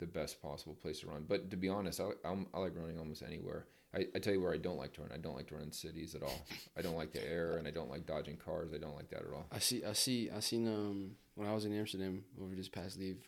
[0.00, 1.24] the best possible place to run.
[1.28, 3.66] But to be honest, I, I'm, I like running almost anywhere.
[3.94, 5.10] I, I tell you where I don't like to run.
[5.12, 6.46] I don't like to run in cities at all.
[6.76, 8.70] I don't like the air, and I don't like dodging cars.
[8.74, 9.46] I don't like that at all.
[9.52, 12.98] I see, I see, I seen um when I was in Amsterdam over this past
[12.98, 13.18] leave,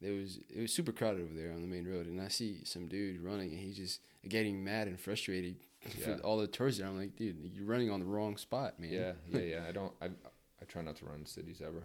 [0.00, 2.64] there was it was super crowded over there on the main road, and I see
[2.64, 5.56] some dude running, and he's just getting mad and frustrated
[5.98, 6.16] Yeah.
[6.22, 6.88] all the tourists there.
[6.88, 8.90] I'm like, dude, you're running on the wrong spot, man.
[8.92, 9.64] Yeah, yeah, yeah.
[9.68, 9.92] I don't.
[10.00, 11.82] I I try not to run cities ever.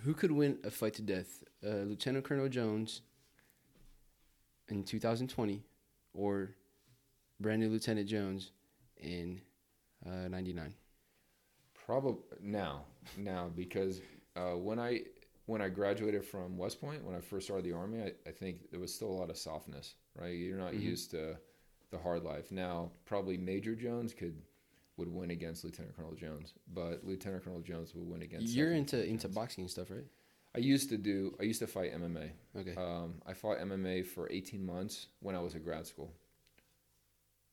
[0.00, 3.02] Who could win a fight to death, uh, Lieutenant Colonel Jones
[4.68, 5.62] in 2020,
[6.14, 6.50] or
[7.40, 8.50] brand new Lieutenant Jones
[8.98, 9.40] in
[10.06, 10.74] uh, '99?
[11.86, 12.82] Probably now,
[13.16, 14.00] now because
[14.36, 15.02] uh, when I
[15.46, 18.70] when I graduated from West Point, when I first started the army, I, I think
[18.70, 19.94] there was still a lot of softness.
[20.14, 20.82] Right, you're not Mhm.
[20.82, 21.36] used to
[21.90, 22.50] the hard life.
[22.50, 24.42] Now, probably Major Jones could
[24.96, 28.48] would win against Lieutenant Colonel Jones, but Lieutenant Colonel Jones would win against.
[28.54, 30.04] You're into Lieutenant into boxing stuff, right?
[30.56, 31.36] I used to do.
[31.38, 32.30] I used to fight MMA.
[32.56, 32.74] Okay.
[32.76, 36.12] Um, I fought MMA for 18 months when I was at grad school.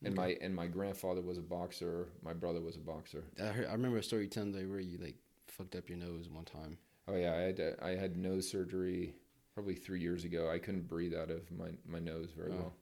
[0.04, 0.28] And Okay.
[0.38, 2.08] my and my grandfather was a boxer.
[2.22, 3.24] My brother was a boxer.
[3.40, 5.98] I heard, I remember a story you telling me where you like fucked up your
[5.98, 6.78] nose one time.
[7.08, 9.14] Oh yeah, I had I had nose surgery
[9.54, 10.50] probably three years ago.
[10.50, 12.56] I couldn't breathe out of my my nose very Oh.
[12.56, 12.74] well.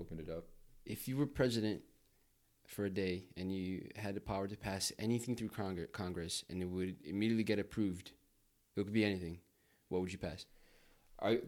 [0.00, 0.44] Opened it up.
[0.84, 1.82] If you were president
[2.66, 6.62] for a day and you had the power to pass anything through Congre- Congress and
[6.62, 8.12] it would immediately get approved,
[8.76, 9.38] it could be anything.
[9.88, 10.46] What would you pass?
[11.20, 11.40] I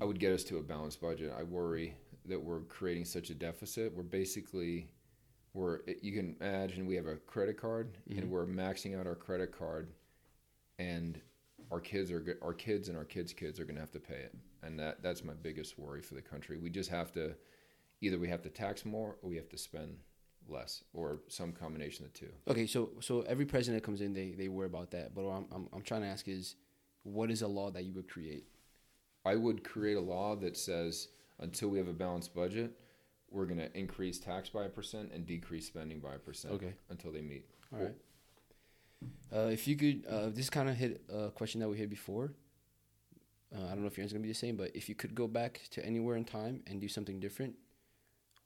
[0.00, 1.32] I would get us to a balanced budget.
[1.38, 3.94] I worry that we're creating such a deficit.
[3.94, 4.88] We're basically
[5.52, 8.18] we're you can imagine we have a credit card Mhm.
[8.18, 9.88] and we're maxing out our credit card,
[10.78, 11.20] and
[11.70, 14.16] our kids are our kids and our kids' kids are going to have to pay
[14.18, 16.58] it, and that that's my biggest worry for the country.
[16.58, 17.36] We just have to
[18.04, 19.96] either we have to tax more or we have to spend
[20.48, 22.32] less or some combination of the two.
[22.48, 25.14] Okay, so so every president that comes in, they they worry about that.
[25.14, 26.56] But what I'm I'm, I'm trying to ask is,
[27.02, 28.44] what is a law that you would create?
[29.24, 31.08] I would create a law that says
[31.40, 32.72] until we have a balanced budget,
[33.30, 36.74] we're going to increase tax by a percent and decrease spending by a percent Okay.
[36.90, 37.46] until they meet.
[37.72, 37.94] All right.
[39.34, 42.34] Uh, if you could, uh, this kind of hit a question that we had before.
[43.54, 45.14] Uh, I don't know if your answer's gonna be the same, but if you could
[45.14, 47.54] go back to anywhere in time and do something different,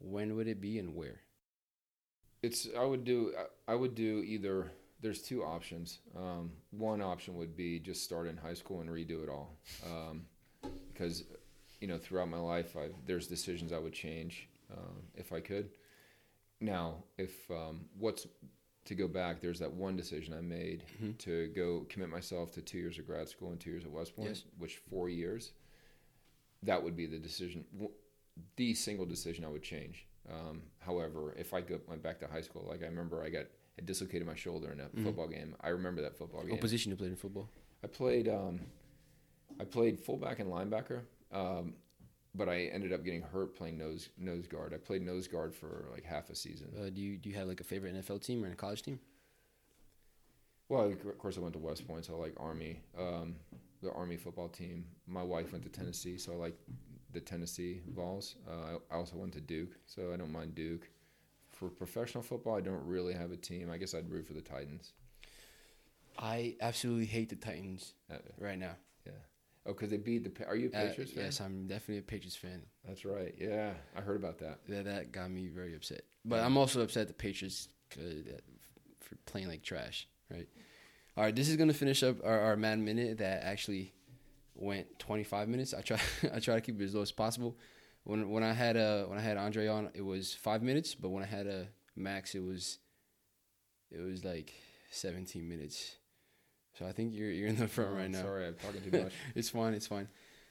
[0.00, 1.20] when would it be and where?
[2.42, 3.32] It's I would do
[3.66, 4.70] I would do either.
[5.00, 5.98] There's two options.
[6.16, 9.56] Um, one option would be just start in high school and redo it all,
[9.86, 10.26] um,
[10.92, 11.24] because
[11.80, 15.70] you know throughout my life I there's decisions I would change um, if I could.
[16.60, 18.26] Now, if um, what's
[18.86, 21.18] to go back, there's that one decision I made Mhm.
[21.18, 24.16] to go commit myself to two years of grad school and two years at West
[24.16, 24.44] Point, Yes.
[24.58, 25.52] which four years.
[26.64, 27.64] That would be the decision,
[28.56, 30.06] the single decision I would change.
[30.30, 33.46] Um, however, if I go, went back to high school, like I remember, I got
[33.80, 35.04] I dislocated my shoulder in a Mhm.
[35.04, 35.54] football game.
[35.60, 36.50] I remember that football game.
[36.50, 37.48] What position you played in football?
[37.82, 38.60] I played um,
[39.60, 41.74] I played fullback and linebacker, um,
[42.34, 44.74] but I ended up getting hurt playing nose nose guard.
[44.74, 46.72] I played nose guard for like half a season.
[46.78, 48.98] Uh, do you do you have like a favorite NFL team or a college team?
[50.68, 53.36] Well, of course, I went to West Point, so I like Army, um,
[53.82, 54.84] the Army football team.
[55.06, 56.58] My wife went to Tennessee, so I like
[57.12, 58.36] the Tennessee Vols.
[58.48, 60.88] Uh, I also went to Duke, so I don't mind Duke.
[61.50, 63.70] For professional football, I don't really have a team.
[63.70, 64.92] I guess I'd root for the Titans.
[66.18, 68.76] I absolutely hate the Titans Uh, right now.
[69.06, 69.12] Yeah.
[69.66, 70.46] Oh, because they beat the.
[70.46, 71.24] Are you a Uh, Patriots fan?
[71.24, 72.62] yes, I'm definitely a Patriots fan.
[72.86, 73.34] That's right.
[73.38, 74.60] Yeah, I heard about that.
[74.68, 76.02] That that got me very upset.
[76.24, 78.00] But I'm also upset the Patriots uh,
[79.00, 80.08] for playing like trash.
[80.30, 80.48] Right.
[81.16, 81.34] All right.
[81.34, 83.92] This is gonna finish up our, our mad minute that actually
[84.58, 85.74] went 25 minutes.
[85.74, 85.98] I try
[86.34, 87.56] I try to keep it as low as possible.
[88.04, 90.94] When when I had uh when I had Andre on, it was five minutes.
[90.94, 92.78] But when I had a Max, it was
[93.90, 94.52] it was like
[94.90, 95.96] 17 minutes.
[96.78, 98.22] So I think you're you're in the front Oh, right now.
[98.22, 99.12] Sorry, I'm talking too much.
[99.34, 99.74] It's fine.
[99.74, 100.08] It's fine.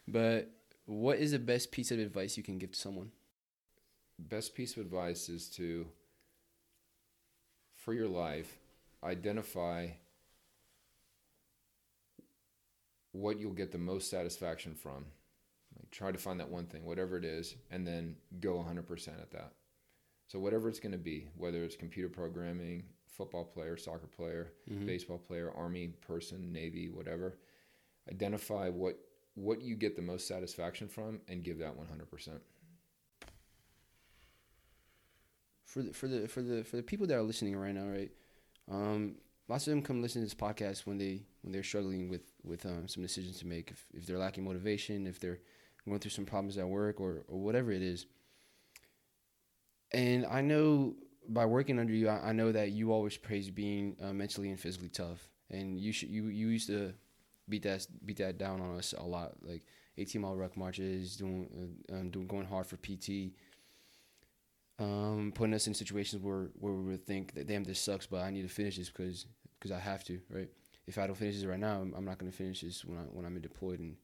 [0.07, 0.51] But
[0.85, 3.11] what is the best piece of advice you can give to someone?
[4.19, 5.85] Best piece of advice is to,
[7.75, 8.57] for your life,
[9.03, 9.89] identify
[13.17, 15.05] what you'll get the most satisfaction from.
[15.75, 19.31] Like try to find that one thing, whatever it is, and then go 100% at
[19.31, 19.53] that.
[20.27, 24.85] So whatever it's going to be, whether it's computer programming, football player, soccer player, Mhm.
[24.85, 27.37] baseball player, army person, navy, whatever,
[28.11, 28.99] identify what
[29.35, 32.41] what you get the most satisfaction from and give that 100%.
[35.63, 38.11] for the for the for the for the people that are listening right now, right?
[38.69, 39.15] Um,
[39.47, 42.65] lots of them come listen to this podcast when they when they're struggling with with
[42.65, 43.71] um, some decisions to make.
[43.71, 45.39] If if they're lacking motivation, if they're
[45.87, 48.05] going through some problems at work or or whatever it is.
[49.91, 50.95] And I know
[51.29, 54.59] by working under you, I, I know that you always praise being uh, mentally and
[54.59, 56.93] physically tough, and you should you you used to
[57.47, 59.65] beat that beat that down on us a lot, like
[59.97, 63.31] 18 mile ruck marches, doing uh, um, doing going hard for PT
[64.79, 68.21] um, putting us in situations where, where we would think that damn this sucks, but
[68.21, 69.25] I need to finish this because
[69.57, 70.49] because I have to, right?
[70.85, 72.97] If I don't finish this right now, I'm, I'm not going to finish this when
[72.97, 73.97] I when I'm deployed in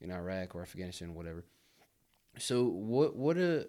[0.00, 1.44] in Iraq or Afghanistan, or whatever.
[2.38, 3.68] So what what a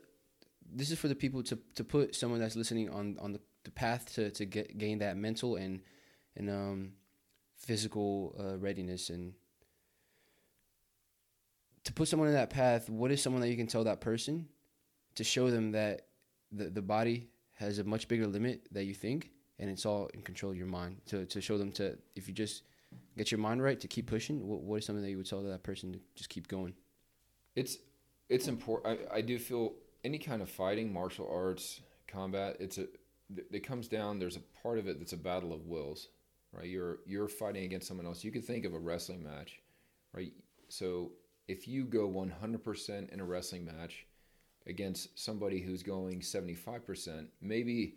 [0.71, 3.71] this is for the people to to put someone that's listening on on the, the
[3.71, 5.81] path to to get gain that mental and
[6.35, 6.91] and um
[7.57, 9.33] physical uh, readiness and
[11.83, 12.89] to put someone in that path.
[12.89, 14.47] What is someone that you can tell that person
[15.15, 16.07] to show them that
[16.51, 20.21] the the body has a much bigger limit that you think, and it's all in
[20.21, 20.97] control of your mind.
[21.07, 22.63] To to show them to if you just
[23.17, 24.47] get your mind right to keep pushing.
[24.47, 26.73] What what is something that you would tell that person to just keep going?
[27.55, 27.77] It's
[28.29, 28.99] it's important.
[29.11, 32.57] I, I do feel any kind of fighting, martial arts, combat.
[32.59, 32.87] It's a
[33.51, 34.19] it comes down.
[34.19, 36.07] There's a part of it that's a battle of wills,
[36.51, 36.67] right?
[36.67, 38.23] You're you're fighting against someone else.
[38.23, 39.59] You could think of a wrestling match,
[40.13, 40.33] right?
[40.69, 41.11] So
[41.47, 44.05] if you go 100% in a wrestling match
[44.67, 47.95] against somebody who's going 75%, maybe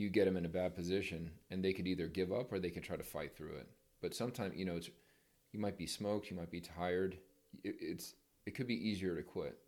[0.00, 2.70] you get them in a bad position and they could either give up or they
[2.70, 3.68] can try to fight through it.
[4.00, 4.90] But sometimes, you know, it's
[5.52, 7.18] you might be smoked, you might be tired.
[7.62, 8.14] It, it's
[8.46, 9.58] it could be easier to quit,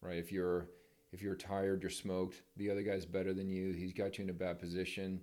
[0.00, 0.18] right?
[0.18, 0.68] If you're
[1.12, 4.30] if you're tired, you're smoked, the other guy's better than you, he's got you in
[4.30, 5.20] a bad position,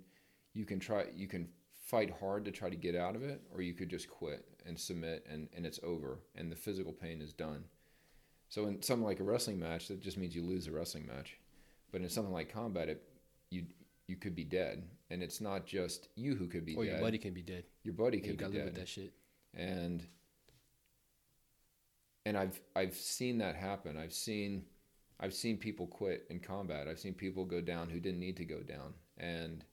[0.54, 1.48] you can try you can
[1.86, 4.80] fight hard to try to get out of it, or you could just quit and
[4.80, 7.64] submit and, and it's over and the physical pain is done.
[8.48, 11.36] So in something like a wrestling match, that just means you lose a wrestling match.
[11.92, 13.02] But in something like combat, it
[13.50, 13.66] you
[14.08, 14.84] you could be dead.
[15.10, 16.92] And it's not just you who could be or dead.
[16.92, 17.64] your buddy can be dead.
[17.82, 19.12] Your buddy And you could gotta be live with dead that shit.
[19.54, 20.06] and
[22.26, 23.96] and I've I've seen that happen.
[23.98, 24.64] I've seen
[25.20, 26.88] I've seen people quit in combat.
[26.88, 29.64] I've seen people go down who didn't need to go down, and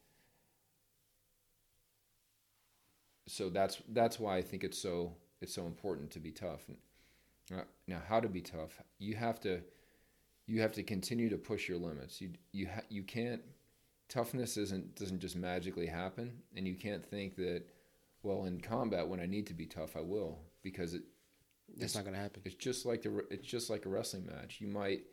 [3.28, 6.62] so that's that's why I think it's so it's so important to be tough.
[7.54, 8.82] Uh, Now, how to be tough?
[9.00, 9.62] You have to
[10.48, 12.22] you have to continue to push your limits.
[12.22, 13.42] You you ha- you can't
[14.12, 17.64] toughness isn't doesn't just magically happen, and you can't think that
[18.24, 21.04] well in combat when I need to be tough I will because it
[21.70, 22.44] That's it's, not gonna happen.
[22.46, 24.60] it's just like the it's just like a wrestling match.
[24.60, 25.04] You might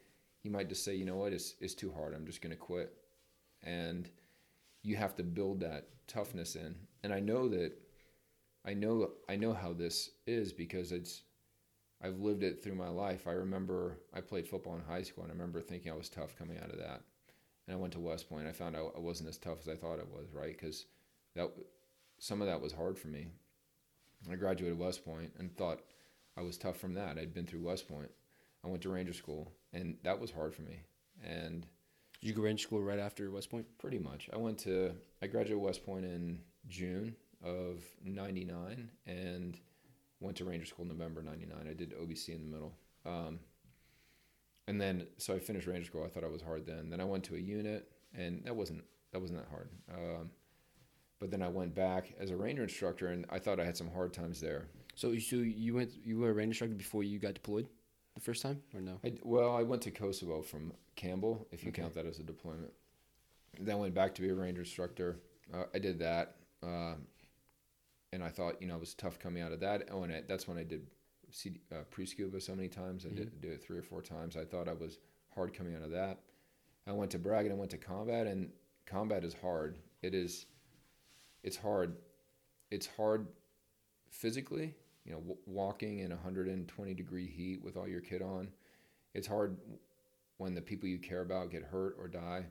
[0.42, 2.12] you might just say you know what it's it's too hard.
[2.14, 2.92] I'm just gonna quit,
[3.62, 4.10] and
[4.82, 6.74] you have to build that toughness in.
[7.04, 7.72] And I know that
[8.64, 11.22] I know I know how this is because it's
[12.02, 13.28] I've lived it through my life.
[13.28, 16.36] I remember I played football in high school and I remember thinking I was tough
[16.36, 17.02] coming out of that.
[17.68, 18.46] And I went to West Point.
[18.48, 20.56] I found out I wasn't as tough as I thought I was, right?
[20.58, 20.86] Cuz
[21.34, 21.50] that
[22.18, 23.28] some of that was hard for me.
[24.30, 25.84] I graduated West Point and thought
[26.34, 27.18] I was tough from that.
[27.18, 28.10] I'd been through West Point.
[28.64, 30.80] I went to Ranger School and that was hard for me.
[31.22, 31.66] And
[32.20, 33.66] Did you go Ranger School right after West Point?
[33.76, 34.30] Pretty much.
[34.32, 39.60] I went to I graduated West Point in June of 99 and
[40.20, 41.68] went to Ranger School in November 99.
[41.68, 42.72] I did OBC in the middle.
[43.04, 43.40] Um,
[44.68, 46.04] and then, so I finished Ranger School.
[46.04, 46.90] I thought I was hard then.
[46.90, 49.70] Then I went to a unit and that wasn't, that wasn't that hard.
[49.92, 50.30] Um,
[51.18, 53.90] but then I went back as a Ranger instructor and I thought I had some
[53.90, 54.68] hard times there.
[54.94, 57.66] So, so you went, you were a Ranger instructor before you got deployed
[58.14, 59.00] the first time or no?
[59.02, 61.82] I, well, I went to Kosovo from Campbell, if you okay.
[61.82, 62.72] count that as a deployment.
[63.58, 65.18] Then went back to be a Ranger instructor.
[65.52, 66.36] Uh, I did that.
[66.62, 66.94] Uh,
[68.12, 69.88] and I thought, you know, it was tough coming out of that.
[69.90, 70.86] Oh, and I, that's when I did
[71.30, 73.04] CD, uh, pre scuba so many times.
[73.04, 73.16] I mm-hmm.
[73.16, 74.36] did, did it three or four times.
[74.36, 74.98] I thought I was
[75.34, 76.18] hard coming out of that.
[76.86, 78.50] I went to Bragg and I went to combat, and
[78.86, 79.78] combat is hard.
[80.02, 80.46] It is,
[81.42, 81.96] it's hard.
[82.70, 83.26] It's hard
[84.10, 84.74] physically.
[85.04, 88.48] You know, w- walking in 120 degree heat with all your kit on.
[89.14, 89.56] It's hard
[90.38, 92.46] when the people you care about get hurt or die.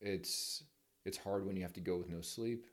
[0.00, 0.64] It's
[1.04, 2.66] it's hard when you have to go with no sleep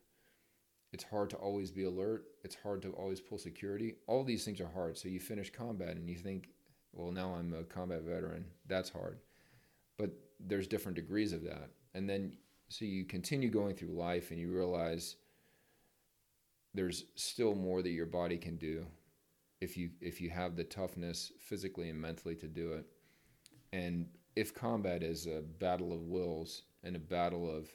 [0.91, 2.25] it's hard to always be alert.
[2.43, 3.95] It's hard to always pull security.
[4.07, 4.97] All these things are hard.
[4.97, 6.49] So you finish combat and you think,
[6.93, 8.45] well, now I'm a combat veteran.
[8.67, 9.19] That's hard.
[9.97, 11.69] But there's different degrees of that.
[11.93, 12.37] And then
[12.69, 15.15] so you continue going through life and you realize
[16.73, 18.85] there's still more that your body can do
[19.59, 22.85] if you if you have the toughness physically and mentally to do it.
[23.73, 27.67] And if combat is a battle of wills and a battle of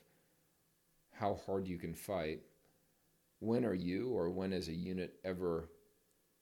[1.12, 2.40] how hard you can fight,
[3.40, 5.70] when are you or when is a unit ever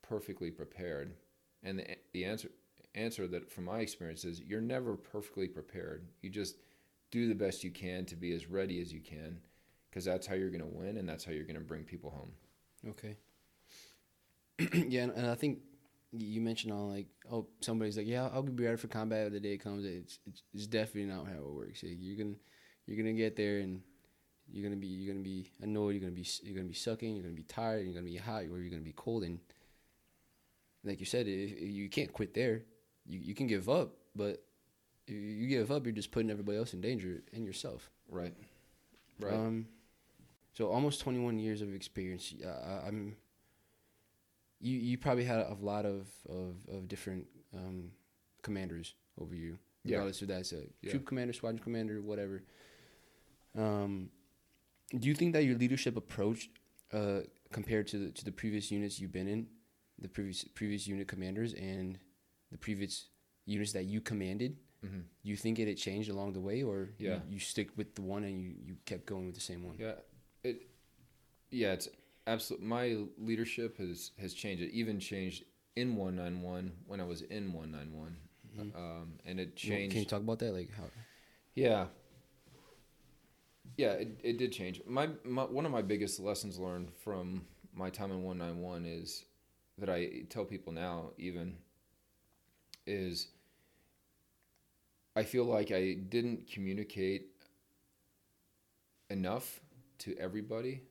[0.03, 1.15] perfectly prepared?
[1.63, 2.49] And the, the answer
[2.95, 6.07] answer that from my experience is you're never perfectly prepared.
[6.21, 6.57] You just
[7.11, 9.39] do the best you can to be as ready as you can
[9.89, 12.11] because that's how you're going to win and that's how you're going to bring people
[12.11, 12.33] home.
[12.91, 13.17] Okay.
[14.89, 15.61] yeah, and, I think
[16.13, 19.55] you mentioned on like, oh, somebody's like, yeah, I'll be ready for combat the day
[19.55, 19.85] it comes.
[19.85, 21.83] It's, it's, it's definitely not how it works.
[21.83, 22.37] You're gonna
[22.87, 23.81] you're gonna get there and
[24.53, 25.95] you're gonna be you're gonna be annoyed.
[25.95, 27.15] You're gonna be you're gonna be sucking.
[27.15, 27.85] You're gonna be tired.
[27.85, 29.25] You're gonna be hot, or you're gonna be cold.
[29.25, 29.41] And
[30.85, 32.63] like you said, if, if you can't quit there.
[33.07, 34.45] You you can give up, but
[35.09, 37.91] if you give up, you're just putting everybody else in danger and yourself.
[38.09, 38.35] Right.
[39.19, 39.33] Right.
[39.33, 39.67] Um,
[40.53, 42.35] so almost 21 years of experience.
[42.45, 43.17] Uh, I'm.
[44.61, 47.91] You you probably had a lot of of, of different um,
[48.43, 50.25] commanders over you, regardless yeah.
[50.25, 50.91] if that's a yeah.
[50.91, 52.45] troop commander, squadron commander, whatever.
[53.59, 54.11] Um,
[54.99, 56.51] do you think that your leadership approach,
[56.93, 57.21] uh,
[57.53, 59.47] compared to the to the previous units you've been in,
[59.99, 61.99] the previous previous unit commanders and
[62.51, 63.09] the previous
[63.47, 65.01] units that you commanded, mm-hmm.
[65.23, 67.15] you think it had changed along the way, or yeah.
[67.15, 69.77] you, you stick with the one and you, you kept going with the same one?
[69.79, 69.93] Yeah,
[70.45, 70.69] it.
[71.51, 71.89] Yeah, it's
[72.27, 72.67] absolutely.
[72.67, 74.63] My leadership has has changed.
[74.63, 75.45] It even changed
[75.77, 78.17] in one nine one when I was in one nine one,
[78.59, 78.77] mm-hmm.
[78.77, 79.93] um, and it changed.
[79.93, 80.53] Can you talk about that?
[80.53, 80.85] Like how?
[81.55, 81.87] Yeah,
[83.77, 84.81] yeah, it, it did change.
[84.87, 89.25] My, my one of my biggest lessons learned from my time in 191 is
[89.79, 91.57] that I tell people now even
[92.87, 93.29] is
[95.17, 97.29] I feel like I didn't communicate
[99.11, 99.61] enough
[99.99, 100.83] to everybody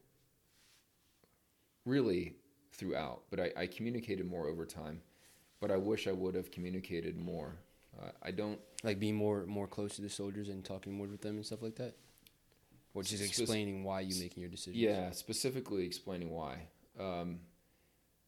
[1.86, 2.36] really
[2.72, 5.02] throughout, but I, I communicated more over time.
[5.60, 7.56] But I wish I would have communicated more.
[8.00, 11.22] Uh, I don't like being more more close to the soldiers and talking more with
[11.22, 11.96] them and stuff like that
[12.94, 14.82] which is explaining why you're making your decisions.
[14.82, 16.68] Yeah, specifically explaining why.
[17.00, 17.40] Um,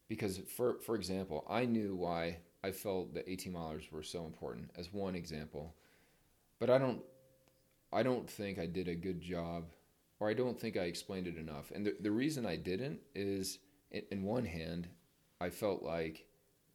[0.07, 4.71] because for for example, I knew why I felt the 18 milers were so important
[4.77, 5.75] as one example,
[6.59, 7.01] but I don't
[7.91, 9.65] I don't think I did a good job,
[10.19, 11.71] or I don't think I explained it enough.
[11.73, 13.59] And the the reason I didn't is,
[13.91, 14.87] in, in one hand,
[15.41, 16.25] I felt like.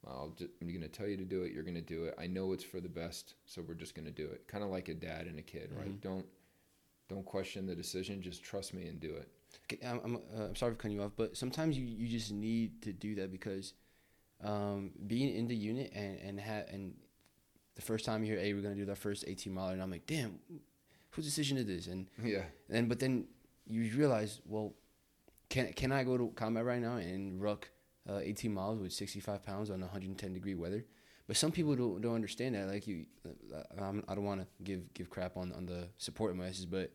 [0.01, 1.51] Well, I'm going to tell you to do it.
[1.51, 2.15] You're going to do it.
[2.17, 4.47] I know it's for the best, so we're just going to do it.
[4.47, 5.89] Kind of like a dad and a kid, right?
[5.89, 5.99] Mm-hmm.
[5.99, 6.25] Don't
[7.09, 8.21] don't question the decision.
[8.21, 9.27] Just trust me and do it.
[9.65, 12.31] Okay, I'm, I'm, uh, I'm sorry for cutting you off, but sometimes you, you just
[12.31, 13.73] need to do that because
[14.43, 16.93] um, being in the unit and and ha- and
[17.75, 19.91] the first time you hear, hey, we're gonna do that first 18 mile, and I'm
[19.91, 20.39] like, damn,
[21.11, 21.87] whose decision is this?
[21.87, 23.25] And yeah, and but then
[23.67, 24.73] you realize, well,
[25.49, 27.69] can can I go to combat right now and ruck
[28.09, 30.85] uh, 18 miles with 65 pounds on 110 degree weather?
[31.27, 32.67] But some people don't don't understand that.
[32.67, 35.87] Like you, uh, I'm, I do not want to give give crap on on the
[35.97, 36.91] support messages, but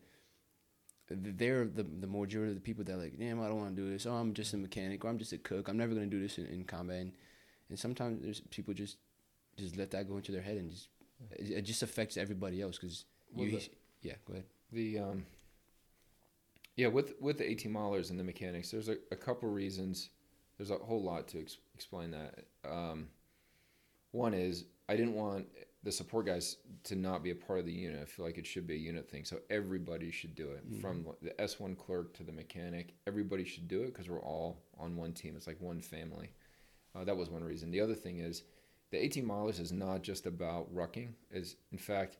[1.11, 3.90] they're the the majority of the people that like, damn, I don't want to do
[3.90, 4.07] this.
[4.07, 5.68] Oh, I'm just a mechanic, or I'm just a cook.
[5.68, 7.00] I'm never gonna do this in, in combat.
[7.02, 7.12] And,
[7.70, 8.96] and sometimes there's people just
[9.59, 10.88] just let that go into their head and just
[11.32, 13.59] it, it just affects everybody else because Well, you.
[13.59, 13.70] the-
[14.02, 14.44] yeah, go ahead.
[14.72, 15.26] The um,
[16.76, 20.11] yeah, with with the 18 milers and the mechanics, there's a, a couple reasons.
[20.59, 22.44] There's a whole lot to ex- explain that.
[22.68, 23.09] Um,
[24.12, 25.46] one is I didn't want
[25.85, 28.01] the support guys to not be a part of the unit.
[28.03, 30.68] I feel like it should be a unit thing, so everybody should do it.
[30.68, 30.80] Mhm.
[30.80, 34.97] From the S1 clerk to the mechanic, everybody should do it because we're all on
[34.97, 35.37] one team.
[35.37, 36.30] It's like one family.
[36.95, 37.70] Uh, that was one reason.
[37.70, 38.43] The other thing is
[38.91, 41.14] the 18 milers is not just about rucking.
[41.30, 42.18] Is in fact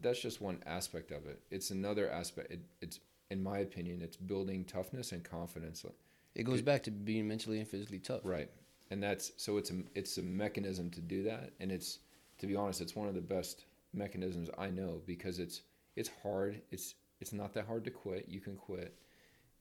[0.00, 1.42] that's just one aspect of it.
[1.50, 2.50] It's another aspect.
[2.50, 5.84] It, it's, in my opinion, it's building toughness and confidence.
[6.34, 8.20] It goes back to being mentally and physically tough.
[8.24, 8.50] Right,
[8.90, 11.98] and that's so it's a it's a mechanism to do that, and it's
[12.38, 15.62] to be honest, it's one of the best mechanisms I know because it's
[15.96, 16.62] it's hard.
[16.70, 18.26] It's it's not that hard to quit.
[18.28, 18.98] You can quit.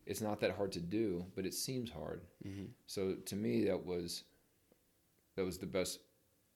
[0.05, 2.21] It's not that hard to do, but it seems hard.
[2.43, 4.23] hmm So to me, that was
[5.35, 5.99] that was the best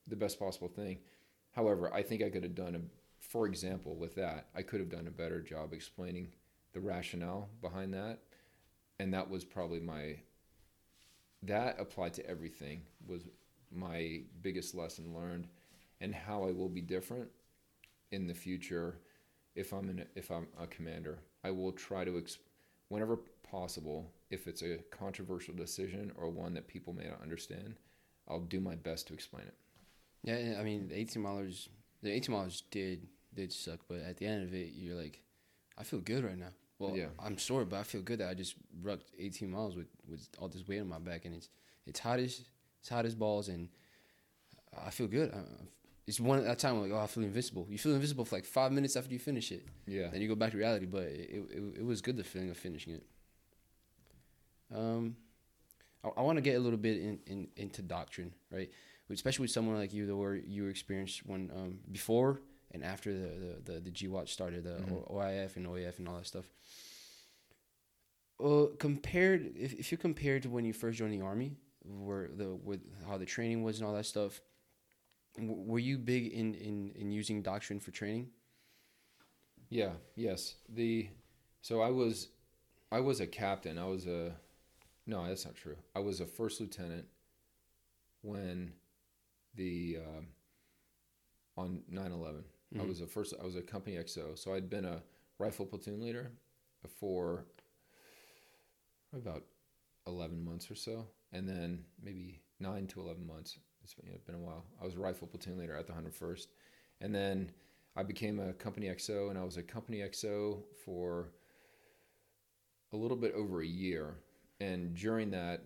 [0.08, 1.00] the best possible thing.
[1.52, 2.82] However, I think I could have done a,
[3.20, 6.30] for example, with that, I could have done a better job explaining
[6.74, 8.20] the rationale behind that,
[9.00, 10.18] and that was probably my
[11.44, 13.28] that applied to everything was
[13.72, 15.48] my biggest lesson learned,
[16.02, 17.30] and how I will be different
[18.12, 19.00] in the future
[19.56, 21.20] if I'm in a, if I'm a commander.
[21.44, 22.38] I will try to ex-
[22.90, 23.20] whenever
[23.50, 27.76] possible if it's a controversial decision or one that people may not understand.
[28.28, 29.56] I'll do my best to explain it.
[30.24, 31.68] Yeah, I mean, the 18 milers,
[32.04, 35.22] the 18 milers did did suck, but at the end of it, you're like,
[35.78, 36.50] I feel good right now.
[36.80, 37.08] Well, Yeah.
[37.20, 40.48] I'm sore, but I feel good that I just rucked 18 miles with, with all
[40.48, 41.50] this weight on my back, and it's
[41.86, 42.42] it's hot as
[42.80, 43.70] it's hot as balls, and
[44.86, 45.32] I feel good.
[45.34, 45.40] I,
[46.10, 47.66] it's one at that time like, oh, I feel invincible.
[47.70, 50.08] You feel invincible for like five minutes after you finish it, Yeah.
[50.12, 50.86] then you go back to reality.
[50.86, 53.04] But it it, it was good the feeling of finishing it.
[54.80, 55.16] Um,
[56.04, 58.70] I, I want to get a little bit in, in into doctrine, right?
[59.12, 62.42] especially with someone like you, the where you experienced when um, before
[62.74, 65.12] and after the the the, the GWOT started, the Mhm.
[65.12, 66.46] OIF and OEF and all that stuff.
[68.40, 72.50] Uh, compared, if if you compared to when you first joined the army, where the
[72.70, 74.42] with how the training was and all that stuff,
[75.36, 78.30] w- were you big in in in using doctrine for training?
[79.70, 80.56] Yeah, yes.
[80.70, 81.10] The
[81.62, 82.30] so I was
[82.92, 83.78] I was a captain.
[83.78, 84.36] I was a
[85.08, 85.78] no, that's not true.
[85.96, 87.08] I was a first lieutenant
[88.22, 88.74] when
[89.56, 90.28] the um
[91.58, 92.44] on 9/11.
[92.78, 92.84] I Mhm.
[92.84, 94.36] was a first I was a company XO.
[94.36, 95.04] So I'd been a
[95.38, 96.32] rifle platoon leader
[97.00, 97.46] for
[99.14, 99.44] about
[100.08, 103.58] 11 months or so and then maybe 9 to 11 months.
[103.84, 104.66] It's been, you know, been a while.
[104.82, 106.48] I was a rifle platoon leader at the 101st.
[107.02, 107.52] And then
[107.96, 111.32] I became a company XO, and I was a company XO for
[112.92, 114.16] a little bit over a year.
[114.60, 115.62] And during that,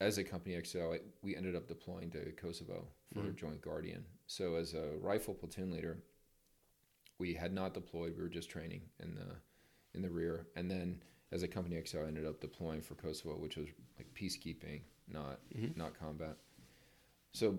[0.00, 3.36] as a company XO, I, we ended up deploying to Kosovo for Mhm.
[3.36, 4.04] Joint Guardian.
[4.26, 6.02] So as a rifle platoon leader,
[7.18, 9.36] we had not deployed; we were just training in the
[9.92, 10.46] in the rear.
[10.54, 13.68] And then as a company XO, I ended up deploying for Kosovo, which was
[13.98, 15.76] like peacekeeping, not Mhm.
[15.76, 16.38] not combat.
[17.32, 17.58] So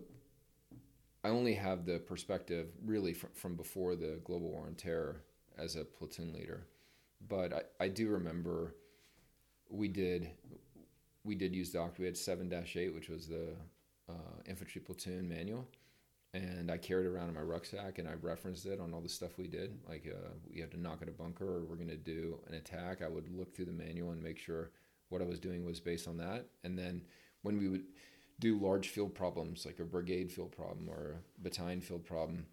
[1.23, 5.23] I only have the perspective really from, from before the global war on terror
[5.57, 6.67] as a platoon leader,
[7.27, 8.75] but I, I do remember
[9.69, 10.31] we did
[11.23, 11.95] we did use doc.
[11.99, 13.49] We had seven eight, which was the
[14.09, 15.67] uh, infantry platoon manual,
[16.33, 19.37] and I carried around in my rucksack, and I referenced it on all the stuff
[19.37, 19.77] we did.
[19.87, 23.01] Like uh, we had to knock at a bunker, or we're gonna do an attack.
[23.03, 24.71] I would look through the manual and make sure
[25.09, 27.03] what I was doing was based on that, and then
[27.43, 27.83] when we would
[28.41, 32.47] do large field problems like a brigade field problem or a battalion field problem,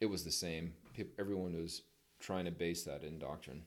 [0.00, 0.74] it was the same.
[0.94, 1.82] Peop everyone was
[2.20, 3.62] trying to base that in doctrine.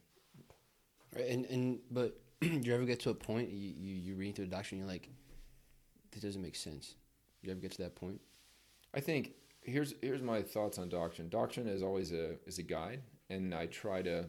[1.14, 4.36] Right, and and but do you ever get to a point you you you read
[4.36, 5.10] through the doctrine, you're like,
[6.12, 6.96] this doesn't make sense.
[7.42, 8.22] Do You ever get to that point?
[8.94, 11.30] I think here's here's my thoughts on doctrine.
[11.30, 14.26] Doctrine is always a is a guide, and I try to.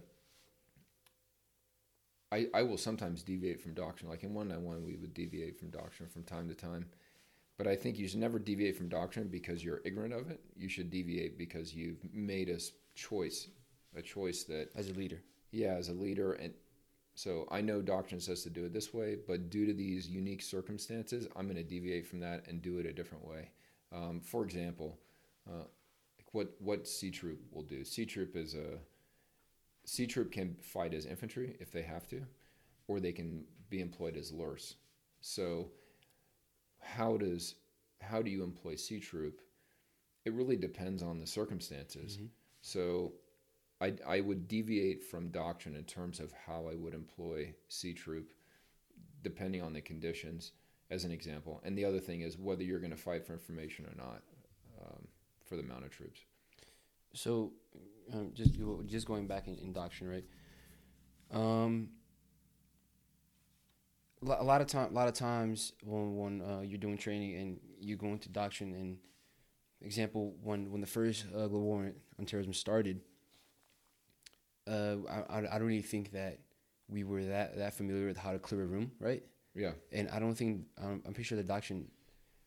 [2.32, 4.10] I, I will sometimes deviate from doctrine.
[4.10, 6.86] Like in one nine one, we would deviate from doctrine from time to time,
[7.56, 10.40] but I think you should never deviate from doctrine because you're ignorant of it.
[10.56, 12.58] You should deviate because you've made a
[12.94, 13.48] choice,
[13.96, 16.52] a choice that As a leader, yeah, as a leader, and
[17.14, 20.42] so I know doctrine says to do it this way, but due to these unique
[20.42, 23.50] circumstances, I'm going to deviate from that and do it a different way.
[23.92, 24.98] Um, for example,
[25.48, 25.64] uh,
[26.32, 27.84] what what C Troop will do.
[27.84, 28.78] C Troop is a
[29.84, 32.22] C Troop can fight as infantry if they have to,
[32.88, 34.76] or they can be employed as LURS.
[35.20, 35.70] So,
[36.84, 37.56] how does
[38.00, 39.40] how do you employ C Troop?
[40.24, 42.18] It really depends on the circumstances.
[42.18, 42.28] Mhm.
[42.60, 43.14] So
[43.80, 48.32] I I would deviate from doctrine in terms of how I would employ C troop,
[49.22, 50.52] depending on the conditions.
[50.90, 53.86] As an example, and the other thing is whether you're going to fight for information
[53.86, 54.22] or not
[54.80, 55.08] um,
[55.42, 56.20] for the mounted troops.
[57.14, 57.54] So,
[58.12, 58.52] um, just
[58.86, 60.24] just going back in, in doctrine, right?
[61.30, 61.88] Um,
[64.26, 67.60] a lot of time, a lot of times when when uh, you're doing training and
[67.78, 68.98] you go into doctrine, and
[69.80, 73.00] example when when the first uh, global war on terrorism started,
[74.66, 76.38] uh, I I don't really think that
[76.88, 79.22] we were that that familiar with how to clear a room, right?
[79.54, 79.72] Yeah.
[79.92, 81.88] And I don't think um, I'm pretty sure the doctrine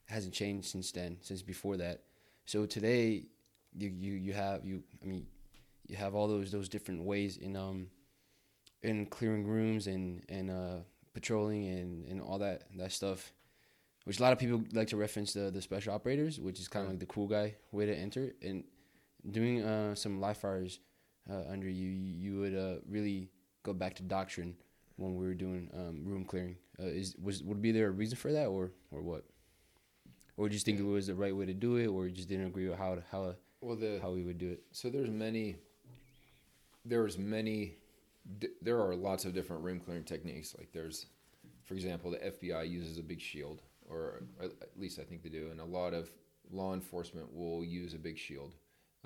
[0.05, 2.03] hasn't changed since then, since before that.
[2.45, 3.25] So today,
[3.73, 5.27] you you you have you I mean,
[5.87, 7.87] you have all those those different ways in um
[8.81, 10.77] in clearing rooms and and uh
[11.17, 13.33] patrolling and, and all that that stuff,
[14.05, 16.85] which a lot of people like to reference the the special operators, which is kind
[16.85, 18.33] of like the cool guy way to enter.
[18.47, 18.63] And
[19.31, 20.79] doing uh, some live fires
[21.29, 23.31] uh, under you, you would uh, really
[23.63, 24.55] go back to doctrine
[24.97, 26.55] when we were doing um, room clearing.
[26.79, 29.23] Uh, is was would be there a reason for that, or or what?
[30.37, 32.69] Or just think it was the right way to do it, or just didn't agree
[32.69, 34.61] with how how well the how we would do it?
[34.71, 35.55] So there's many.
[36.85, 37.73] There's many
[38.61, 40.55] there are lots of different room clearing techniques.
[40.57, 41.07] Like there's,
[41.65, 45.49] for example, the FBI uses a big shield, or at least I think they do,
[45.51, 46.11] and a lot of
[46.51, 48.55] law enforcement will use a big shield.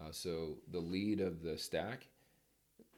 [0.02, 2.08] Uh, so the lead of the stack,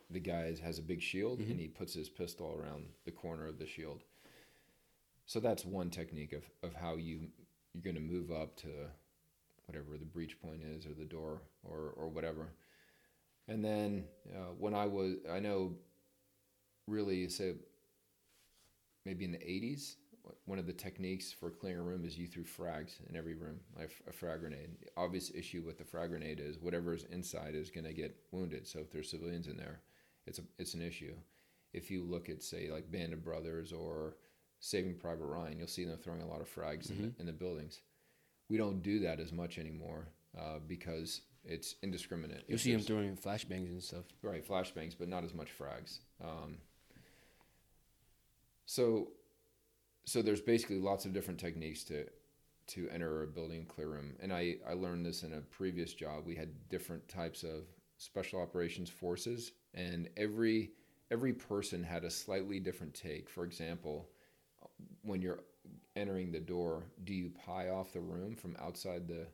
[0.10, 1.52] the guy has a big shield, mm-hmm.
[1.52, 4.04] and he puts his pistol around the corner of the shield.
[5.26, 7.28] So that's one technique of, of how you
[7.74, 8.68] you're going to move up to
[9.66, 12.50] whatever the breach point is, or the door, or or whatever.
[13.48, 15.74] And then uh, when I was, I know
[16.88, 17.54] really say
[19.06, 19.96] maybe in the 80s
[20.46, 23.60] one of the techniques for clearing a room is you threw frags in every room
[24.08, 24.70] a frag grenade.
[24.82, 28.16] The obvious issue with the frag grenade is whatever is inside is going to get
[28.32, 28.68] wounded.
[28.68, 29.82] So if there's civilians in there
[30.26, 31.14] it's a, it's an issue.
[31.74, 34.16] If you look at say like band of brothers or
[34.60, 36.94] saving private ryan you'll see them throwing a lot of frags mm-hmm.
[36.94, 37.22] in, the, mm-hmm.
[37.22, 37.82] in, the, buildings.
[38.50, 40.08] We don't do that as much anymore
[40.38, 42.46] uh, because it's indiscriminate.
[42.48, 44.06] You'll see them throwing flashbangs and stuff.
[44.22, 46.00] Right flashbangs but not as much frags.
[46.24, 46.58] Um,
[48.66, 49.10] so,
[50.06, 52.06] so there's basically lots of different techniques to
[52.66, 56.26] to enter a building clear room, and I I learned this in a previous job.
[56.26, 57.66] We had different types of
[57.98, 60.72] special operations forces, and every
[61.12, 63.30] every person had a slightly different take.
[63.30, 64.10] For example,
[65.02, 65.44] when you're
[65.96, 69.28] entering the door, do you pie off the room from outside the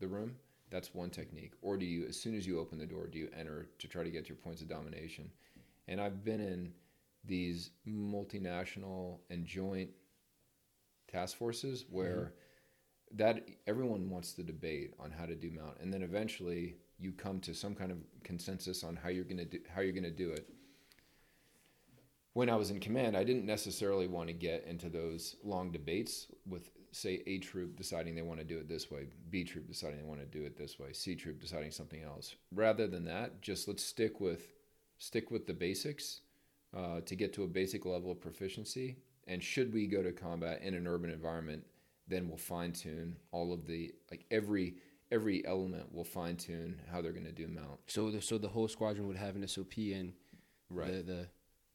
[0.00, 0.36] the room?
[0.70, 1.52] That's one technique.
[1.60, 4.02] Or do you, as soon as you open the door, do you enter to try
[4.02, 5.30] to get your points of domination?
[5.86, 6.72] And I've been in
[7.24, 9.90] these multinational and joint
[11.10, 12.32] task forces where
[13.12, 13.16] mm-hmm.
[13.18, 17.40] that everyone wants to debate on how to do MOUT and then eventually you come
[17.40, 20.10] to some kind of consensus on how you're going to do how you're going to
[20.10, 20.48] do it
[22.34, 26.28] when I was in command, I didn't necessarily want to get into those long debates
[26.46, 29.98] with, say, A troop deciding they want to do it this way, B troop deciding
[29.98, 32.34] they want to do it this way, C troop deciding something else.
[32.54, 34.54] Rather than that, just let's stick with
[34.98, 36.20] stick with the basics
[36.76, 38.96] uh, to get to a basic level of proficiency.
[39.26, 41.64] And should we go to combat in an urban environment,
[42.08, 44.74] then we'll fine tune all of the like every
[45.10, 47.78] every element will fine tune how they're going to do MOUT.
[47.86, 50.12] So the so the whole squadron would have an SOP and
[50.70, 50.90] right.
[50.90, 51.28] the the,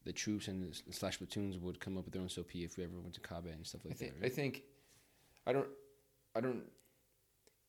[0.03, 2.83] the troops and the slash platoons would come up with their own SOP if we
[2.83, 4.21] ever went to combat and stuff like I think, that.
[4.21, 4.31] Right?
[4.31, 4.63] I think
[5.45, 5.67] I don't
[6.35, 6.63] I don't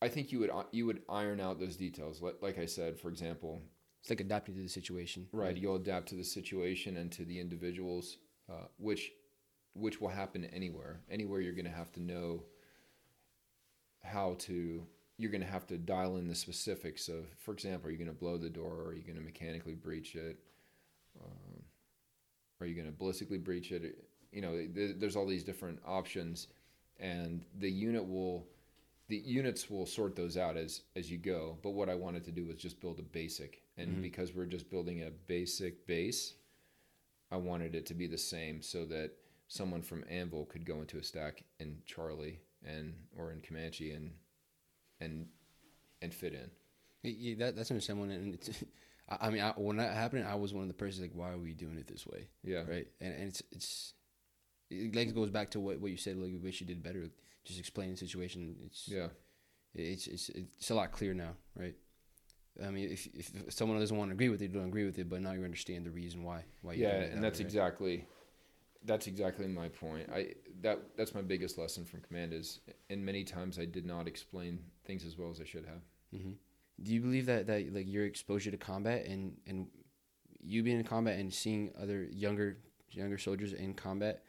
[0.01, 2.21] I think you would you would iron out those details.
[2.21, 3.61] Like, like I said, for example,
[4.01, 5.27] it's like adapting to the situation.
[5.31, 5.47] Right.
[5.47, 5.57] right.
[5.57, 8.17] You'll adapt to the situation and to the individuals,
[8.49, 9.11] uh, which
[9.73, 11.01] which will happen anywhere.
[11.09, 12.43] Anywhere you're going to have to know
[14.03, 14.85] how to.
[15.17, 18.07] You're going to have to dial in the specifics of, for example, are you going
[18.07, 18.71] to blow the door?
[18.71, 20.39] Or are you going to mechanically breach it?
[21.21, 21.63] Um,
[22.61, 24.05] are you going to ballistically breach it?
[24.31, 26.47] You know, there's all these different options,
[26.99, 28.47] and the unit will
[29.07, 31.57] the units will sort those out as as you go.
[31.63, 34.01] But what I wanted to do was just build a basic, and mm-hmm.
[34.01, 36.33] because we're just building a basic base,
[37.31, 39.11] I wanted it to be the same so that
[39.47, 44.11] someone from Anvil could go into a stack in Charlie and or in Comanche and
[44.99, 45.27] and
[46.01, 46.51] and fit in.
[47.03, 48.49] Yeah, that that's understandable, and it's.
[49.21, 51.37] I mean, I, when that happened, I was one of the persons like, "Why are
[51.39, 52.85] we doing it this way?" Yeah, right.
[53.01, 53.93] And, and it's it's
[54.69, 56.17] it like goes back to what what you said.
[56.17, 57.09] Like, we wish you did better
[57.43, 58.55] just explain the situation.
[58.65, 59.07] It's yeah,
[59.73, 61.75] it's it's it's a lot clearer now, right?
[62.65, 64.99] I mean, if if someone doesn't want to agree with it, you don't agree with
[64.99, 66.43] it, but now you understand the reason why.
[66.61, 68.05] Why yeah, and that's way, exactly
[68.85, 70.09] that's exactly my point.
[70.13, 74.07] I that that's my biggest lesson from command is, and many times I did not
[74.07, 75.81] explain things as well as I should have.
[76.13, 76.31] Mm-hmm.
[76.83, 79.67] Do you believe that that like your exposure to combat and and
[80.41, 82.57] you being in combat and seeing other younger
[82.91, 84.23] younger soldiers in combat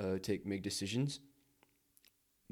[0.00, 1.20] uh, take make decisions.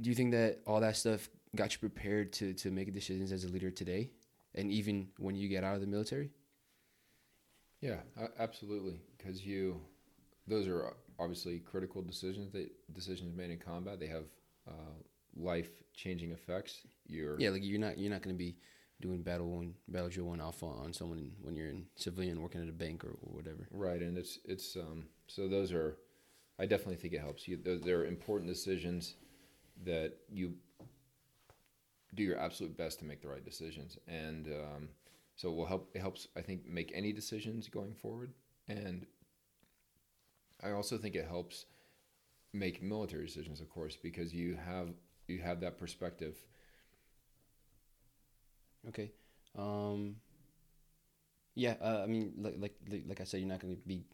[0.01, 3.45] Do you think that all that stuff got you prepared to to make decisions as
[3.45, 4.11] a leader today,
[4.55, 6.31] and even when you get out of the military?
[7.81, 8.01] Yeah,
[8.39, 9.01] absolutely.
[9.17, 9.81] Because you,
[10.47, 12.53] those are obviously critical decisions.
[12.53, 14.25] That decisions made in combat, they have
[14.67, 14.95] uh,
[15.37, 16.87] life changing effects.
[17.07, 18.57] You're yeah, like you're not you're not going to be
[19.01, 22.69] doing battle one battle drill one alpha on someone when you're in civilian working at
[22.69, 23.69] a bank or, or whatever.
[23.71, 25.97] Right, and it's it's um so those are,
[26.59, 27.59] I definitely think it helps you.
[27.59, 29.15] There are important decisions
[29.85, 30.55] that you
[32.15, 34.89] do your absolute best to make the right decisions, and um,
[35.37, 35.91] so it will help.
[35.95, 38.33] It helps, I think, make any decisions going forward,
[38.69, 39.07] and
[40.63, 41.67] I also think it helps
[42.53, 44.91] make military decisions, of course, because you have
[45.27, 46.37] you have that perspective.
[48.89, 49.13] Okay.
[49.57, 50.17] Um,
[51.55, 52.75] yeah, uh, I mean, like, like
[53.07, 54.05] like I said, you're not going to be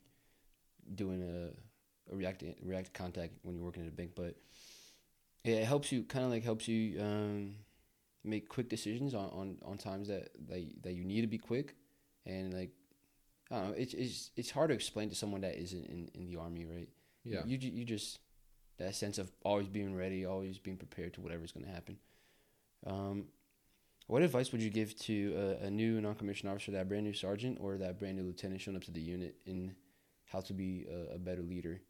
[0.95, 4.37] doing a, a react react contact when you're working at a bank, but
[5.45, 7.55] it helps you kind of like helps you um,
[8.25, 11.77] make quick decisions on, on, on times that, that that you need to be quick,
[12.27, 12.71] and like
[13.51, 16.27] I don't know, it's it's it's hard to explain to someone that isn't in, in
[16.27, 16.89] the army, right?
[17.25, 18.19] Yeah, you you just
[18.79, 21.99] that sense of always being ready, always being prepared to whatever's going to happen.
[22.87, 23.27] Um,
[24.07, 27.59] what advice would you give to a, a new non-commissioned officer, that brand new sergeant,
[27.61, 29.75] or that brand new lieutenant showing up to the unit in
[30.25, 31.81] how to be a, a better leader?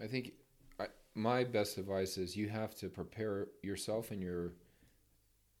[0.00, 0.32] I think
[0.78, 4.52] I, my best advice is you have to prepare yourself and your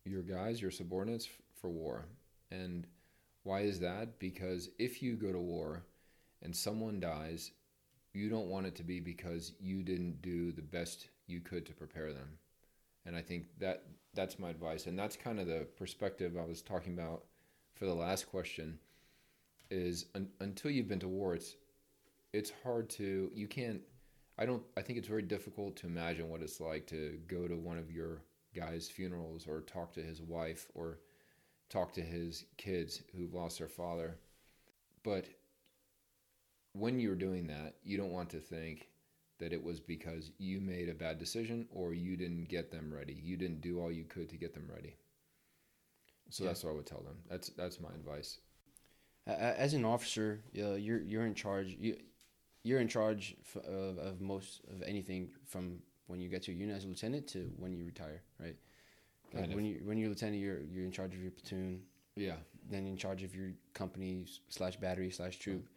[0.06, 1.28] your guys, your subordinates
[1.60, 2.06] for war.
[2.50, 2.86] And
[3.42, 4.18] why is that?
[4.18, 5.82] Because if you go to war
[6.42, 7.52] and someone dies,
[8.12, 11.72] you don't want it to be because you didn't do the best you could to
[11.72, 12.38] prepare them.
[13.04, 13.84] And I think that
[14.16, 17.24] that's my advice and that's kind of the perspective I was talking about
[17.74, 18.78] for the last question
[19.70, 21.56] is un- until you've been to war it's
[22.32, 23.82] it's hard to you can't
[24.38, 27.54] I don't I think it's very difficult to imagine what it's like to go to
[27.54, 28.22] one of your
[28.56, 30.98] guys' funerals or talk to his wife or
[31.68, 34.16] talk to his kids who've lost their father.
[35.04, 35.26] But
[36.72, 38.88] when you're doing that, you don't want to think
[39.38, 43.20] that it was because you made a bad decision or you didn't get them ready.
[43.22, 44.96] You didn't do all you could to get them ready.
[46.30, 46.50] So yeah.
[46.50, 47.18] that's what I would tell them.
[47.30, 48.38] That's that's my advice.
[49.26, 51.76] As an officer, uh, you're you're in charge.
[51.78, 51.96] You
[52.62, 56.76] you're in charge of, of most of anything from when you get to a unit
[56.76, 58.56] as a lieutenant to when you retire, right?
[59.34, 61.82] Like when you when you're lieutenant, you're you're in charge of your platoon.
[62.14, 62.36] Yeah.
[62.70, 65.68] Then in charge of your company slash battery slash troop,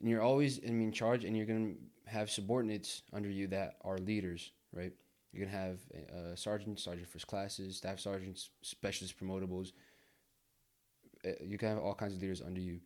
[0.00, 1.74] and you're always in mean charge, and you're gonna
[2.06, 4.92] have subordinates under you that are leaders, right?
[5.32, 9.72] You're gonna have uh, sergeants, sergeant first classes, staff sergeants, specialist promotables.
[11.24, 12.80] Uh, you can have all kinds of leaders under you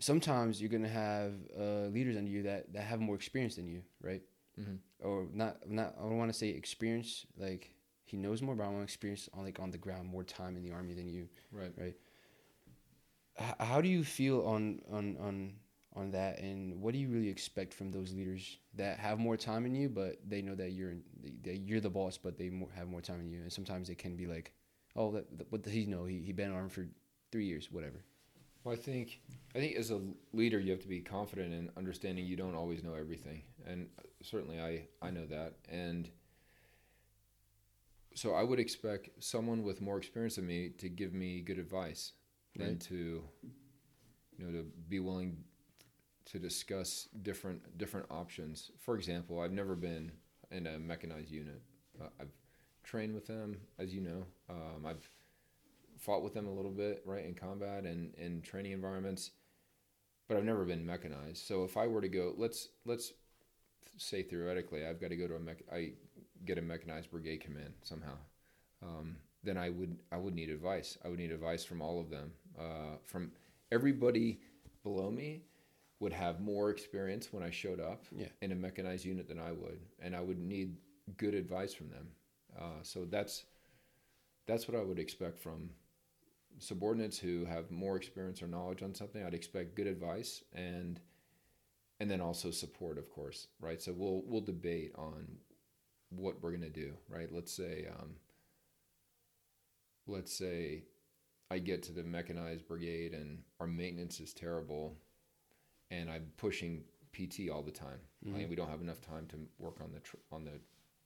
[0.00, 3.82] sometimes you're gonna have uh, leaders under you that, that have more experience than you,
[4.02, 4.22] right?
[4.58, 5.06] Mm-hmm.
[5.06, 8.68] Or not not I don't want to say experience like he knows more, but I
[8.68, 11.28] want experience on like on the ground, more time in the army than you.
[11.52, 11.72] Right.
[11.76, 11.96] Right.
[13.38, 15.54] H- how do you feel on on on
[15.94, 19.66] on that, and what do you really expect from those leaders that have more time
[19.66, 20.94] in you, but they know that you're
[21.44, 23.98] that you're the boss, but they more, have more time in you, and sometimes it
[23.98, 24.52] can be like,
[24.96, 26.04] oh, that, what does he know?
[26.04, 26.88] He he been armed for
[27.32, 28.04] three years, whatever.
[28.64, 29.20] Well, I think
[29.54, 30.00] I think as a
[30.32, 33.88] leader, you have to be confident in understanding you don't always know everything, and
[34.22, 36.10] certainly I I know that, and
[38.14, 42.12] so I would expect someone with more experience than me to give me good advice,
[42.58, 42.68] right.
[42.68, 43.22] and to
[44.36, 45.44] you know to be willing
[46.26, 48.70] to discuss different different options.
[48.78, 50.12] For example, I've never been
[50.50, 51.62] in a mechanized unit.
[52.00, 52.32] Uh, I've
[52.82, 54.24] trained with them, as you know.
[54.50, 55.08] Um, I've
[55.98, 59.32] fought with them a little bit, right, in combat and in training environments,
[60.28, 61.46] but I've never been mechanized.
[61.46, 63.12] So if I were to go, let's let's
[63.96, 65.92] say theoretically, I've got to go to a mech, I
[66.44, 68.16] get a mechanized brigade command somehow.
[68.82, 70.98] Um, then I would I would need advice.
[71.04, 73.32] I would need advice from all of them, uh, from
[73.72, 74.40] everybody
[74.82, 75.42] below me
[76.00, 78.28] would have more experience when I showed up yeah.
[78.40, 80.76] in a mechanized unit than I would, and I would need
[81.16, 82.08] good advice from them.
[82.56, 83.44] Uh, so that's
[84.46, 85.70] that's what I would expect from
[86.58, 91.00] subordinates who have more experience or knowledge on something, I'd expect good advice and
[92.00, 93.80] and then also support, of course, right?
[93.82, 95.26] So we'll we'll debate on
[96.10, 97.28] what we're gonna do, right?
[97.32, 98.14] Let's say um,
[100.06, 100.84] let's say
[101.50, 104.96] I get to the mechanized brigade and our maintenance is terrible,
[105.90, 108.00] and I'm pushing PT all the time.
[108.26, 108.48] Mm-hmm.
[108.48, 110.60] we don't have enough time to work on the tr- on the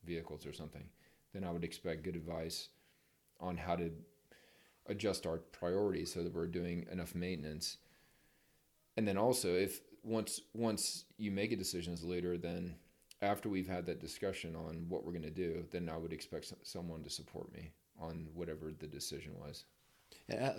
[0.05, 0.85] vehicles or something.
[1.33, 2.69] Then I would expect good advice
[3.41, 3.91] on how to
[4.87, 7.79] adjust our priorities so that we're doing enough maintenance.
[8.97, 12.75] and then also if once once you make a decision as a leader, then
[13.21, 16.53] after we've had that discussion on what we're going to do, then I would expect
[16.65, 17.71] someone to support me
[18.01, 19.65] on whatever the decision was.
[20.29, 20.55] Yeah,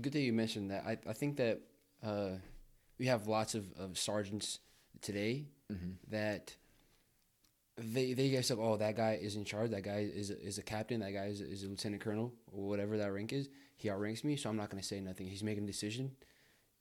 [0.00, 0.84] good that you mentioned that.
[0.86, 1.60] I, I think that
[2.02, 2.32] uh,
[2.98, 4.60] we have lots of, of sergeants
[5.00, 5.92] today mm-hmm.
[6.10, 6.54] that
[7.78, 9.70] they they guess like, oh, that guy is in charge.
[9.70, 11.00] That guy is is a captain.
[11.00, 13.48] That guy is is a lieutenant colonel or whatever that rank is.
[13.76, 15.26] He outranks me, so I'm not gonna say nothing.
[15.26, 16.12] He's making a decision,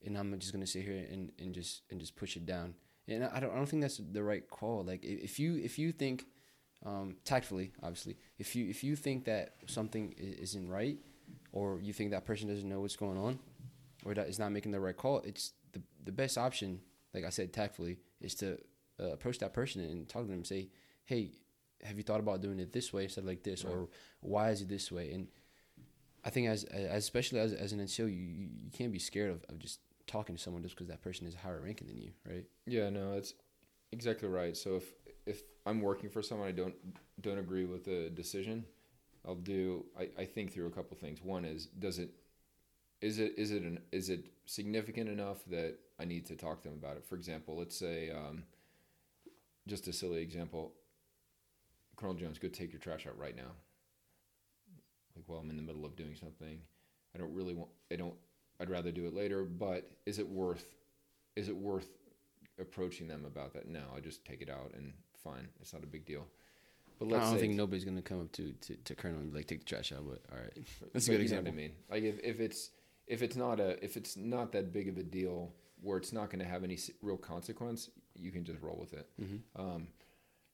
[0.06, 2.74] and I'm just gonna sit here and, and just and just push it down.
[3.08, 4.84] And I don't I don't think that's the right call.
[4.84, 6.26] Like if you if you think
[6.86, 10.98] um, tactfully, obviously, if you if you think that something isn't right,
[11.52, 13.40] or you think that person doesn't know what's going on,
[14.06, 16.82] or that is not making the right call, it's the the best option.
[17.14, 18.58] Like I said, tactfully, is to
[19.00, 20.38] uh, approach that person and talk to them.
[20.38, 20.70] And say,
[21.08, 21.32] hey,
[21.84, 23.74] have you thought about doing it this way instead of like this, right.
[23.74, 23.88] or
[24.20, 25.12] why is it this way?
[25.12, 25.28] And
[26.24, 29.46] I think as, as especially as, as an NCO, you, you, can't be scared of,
[29.50, 32.46] of just talking to someone just because that person is higher ranking than you, right?
[32.66, 33.34] Yeah, no, it's
[33.92, 34.56] exactly right.
[34.56, 34.94] So if
[35.26, 36.76] if I'm working for someone I don't
[37.22, 38.66] don't agree with the decision,
[39.26, 41.22] I'll do I, I think through a couple things.
[41.24, 42.10] One is does it
[43.02, 46.70] is it is it an is it significant enough that I need to talk to
[46.70, 47.06] them about it?
[47.06, 48.44] For example, let's say um,
[49.68, 50.74] just a silly example.
[51.98, 53.52] Colonel Jones, go take your trash out right now.
[55.16, 56.60] Like, well, I'm in the middle of doing something.
[57.14, 57.70] I don't really want.
[57.92, 58.14] I don't.
[58.62, 59.44] I'd rather do it later.
[59.44, 60.76] But is it worth?
[61.36, 61.90] Is it worth
[62.60, 63.68] approaching them about that?
[63.68, 64.94] No, I just take it out and
[65.24, 65.48] fine.
[65.60, 66.26] It's not a big deal.
[67.00, 69.38] But let's I don't think nobody's gonna come up to, to, to Colonel and be
[69.38, 70.04] like take the trash out.
[70.08, 71.52] But all right, that's a good example.
[71.52, 72.72] I mean, like if, if it's
[73.08, 76.30] if it's not a if it's not that big of a deal where it's not
[76.30, 79.08] going to have any real consequence, you can just roll with it.
[79.22, 79.62] Mm-hmm.
[79.62, 79.88] Um,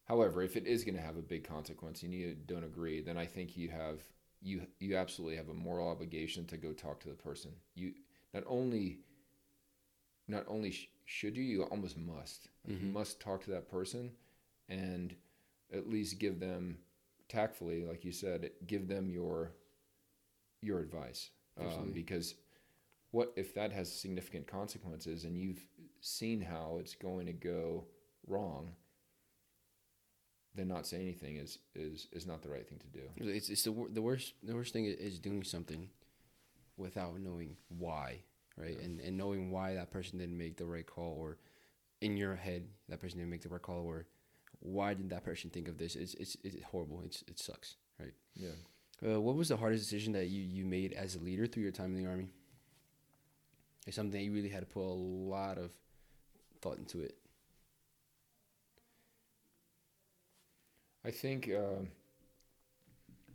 [0.06, 3.18] however, if it is going to have a big consequence and you don't agree, then
[3.18, 3.99] I think you have
[4.41, 7.51] you you absolutely have a moral obligation to go talk to the person.
[7.76, 7.93] You
[8.34, 8.99] not only
[10.28, 12.49] not only sh- should you, you almost must.
[12.70, 12.86] Mm-hmm.
[12.86, 14.12] You must talk to that person
[14.70, 15.16] and
[15.74, 16.78] at least give them
[17.28, 19.51] tactfully, like you said, give them your
[20.62, 21.30] your advice
[21.60, 22.36] um, because
[23.12, 25.66] what if that has significant consequences and you've
[25.99, 27.86] seen how it's going to go
[28.28, 28.72] wrong
[30.56, 33.04] then not say anything is is is not the right thing to do.
[33.18, 35.89] It's it's the the worst the worst thing is doing something
[36.78, 38.20] without knowing why
[38.58, 38.76] right?
[38.78, 38.86] Yeah.
[38.86, 41.38] and and knowing why that person didn't make the right call or
[42.01, 44.06] in your head that person didn't make the right call or
[44.60, 45.95] why did that person think of this?
[45.95, 47.01] It's it's, it's horrible.
[47.04, 48.14] It's it sucks right?
[48.36, 48.49] Yeah.
[49.06, 51.72] Uh, what was the hardest decision that you you made as a leader through your
[51.72, 52.30] time in the army?
[53.86, 55.72] It's something that you really had to put a lot of
[56.62, 57.18] thought into it.
[61.06, 61.86] I think uh,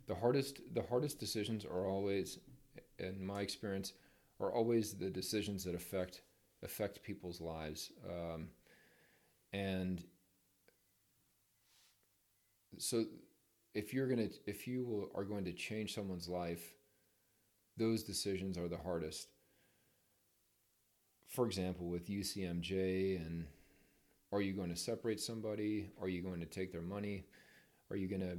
[0.07, 2.39] the hardest the hardest decisions are always,
[2.97, 3.93] in my experience,
[4.39, 6.21] are always the decisions that affect
[6.63, 8.49] affect people's lives, um,
[9.53, 10.03] and
[12.77, 13.05] so
[13.73, 16.73] if you're gonna if you are going to change someone's life,
[17.77, 19.29] those decisions are the hardest
[21.27, 23.45] for example, with UCMJ, and
[24.31, 25.89] are you going to separate somebody?
[26.01, 27.25] Are you going to take their money?
[27.91, 28.37] Are you going to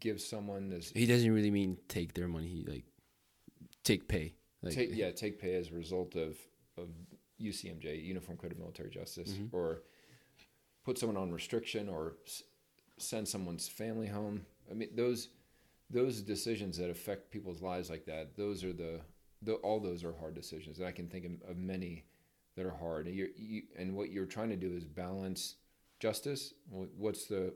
[0.00, 0.92] give someone this?
[0.94, 2.48] He doesn't really mean take their money.
[2.48, 2.84] He like
[3.84, 4.34] take pay.
[4.62, 6.36] Like, take, yeah, take pay as a result of
[6.76, 6.88] of
[7.40, 9.54] UCMJ, Uniform Code of Military Justice, mm-hmm.
[9.54, 9.82] or
[10.84, 12.42] put someone on restriction, or s-
[12.98, 14.46] send someone's family home.
[14.70, 15.28] I mean, those
[15.90, 18.36] those decisions that affect people's lives like that.
[18.36, 19.00] Those are the,
[19.42, 20.78] the all those are hard decisions.
[20.78, 22.04] And I can think of, of many
[22.56, 23.06] that are hard.
[23.06, 25.56] And, you and what you're trying to do is balance
[26.00, 26.54] justice.
[26.70, 27.54] What's the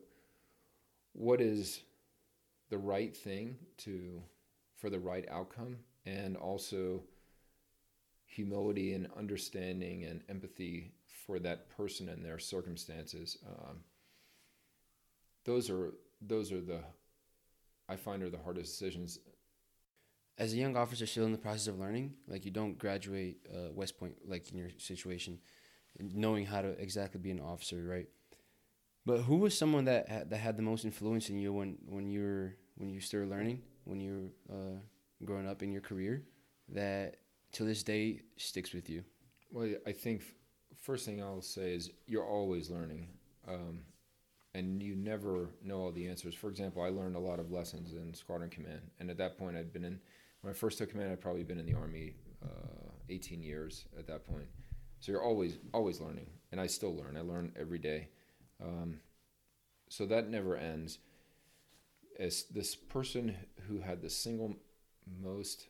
[1.12, 1.82] what is
[2.70, 4.22] the right thing to
[4.76, 7.02] for the right outcome, and also
[8.26, 10.92] humility and understanding and empathy
[11.26, 13.38] for that person and their circumstances.
[13.46, 13.80] Um,
[15.44, 15.92] those are
[16.22, 16.80] those are the
[17.88, 19.18] I find are the hardest decisions
[20.40, 23.70] as a young officer still in the process of learning, like you don't graduate uh,
[23.72, 25.38] West Point like in your situation,
[25.98, 28.08] knowing how to exactly be an officer, right?
[29.10, 32.22] But who was someone that that had the most influence in you when when you
[32.22, 34.78] were when you started learning, when you were uh,
[35.24, 36.22] growing up in your career,
[36.68, 37.16] that
[37.54, 39.02] to this day sticks with you?
[39.50, 40.22] Well, I think
[40.80, 43.08] first thing I'll say is you're always learning.
[43.48, 43.80] Um,
[44.54, 46.36] and you never know all the answers.
[46.36, 49.56] For example, I learned a lot of lessons in squadron command, and at that point,
[49.56, 49.98] I'd been in
[50.42, 54.06] when I first took command, I'd probably been in the army uh, 18 years at
[54.06, 54.46] that point.
[55.00, 57.16] So you're always always learning, and I still learn.
[57.16, 58.08] I learn every day.
[58.62, 59.00] Um,
[59.88, 60.98] so that never ends.
[62.18, 63.34] As this person
[63.66, 64.56] who had the single
[65.20, 65.68] most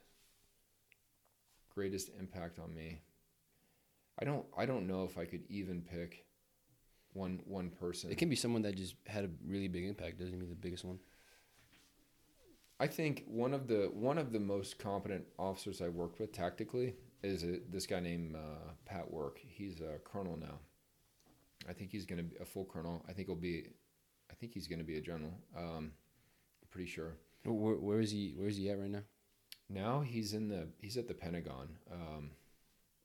[1.74, 3.03] greatest impact on me,
[4.20, 6.24] I don't I don't know if I could even pick
[7.12, 8.11] one one person.
[8.11, 10.18] It can be someone that just had a really big impact.
[10.18, 10.99] Doesn't mean the biggest one.
[12.80, 16.95] I think one of the one of the most competent officers I worked with tactically
[17.22, 19.38] is a, this guy named uh, Pat Work.
[19.47, 20.59] He's a colonel now.
[21.68, 23.04] I think he's going to be a full colonel.
[23.08, 23.66] I think he'll be.
[24.30, 25.32] I think he's going to be a general.
[25.56, 25.92] Um,
[26.62, 27.16] I'm pretty sure.
[27.44, 28.34] Where, where is he?
[28.36, 29.02] Where is he at right now?
[29.68, 32.30] Now he's in the he's at the Pentagon, um,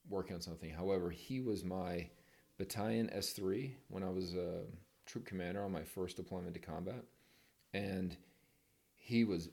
[0.10, 0.72] working on something.
[0.72, 2.10] However, he was my
[2.58, 4.62] battalion S three when I was a
[5.06, 7.04] troop commander on my first deployment to combat,
[7.74, 8.18] and
[8.98, 9.50] he was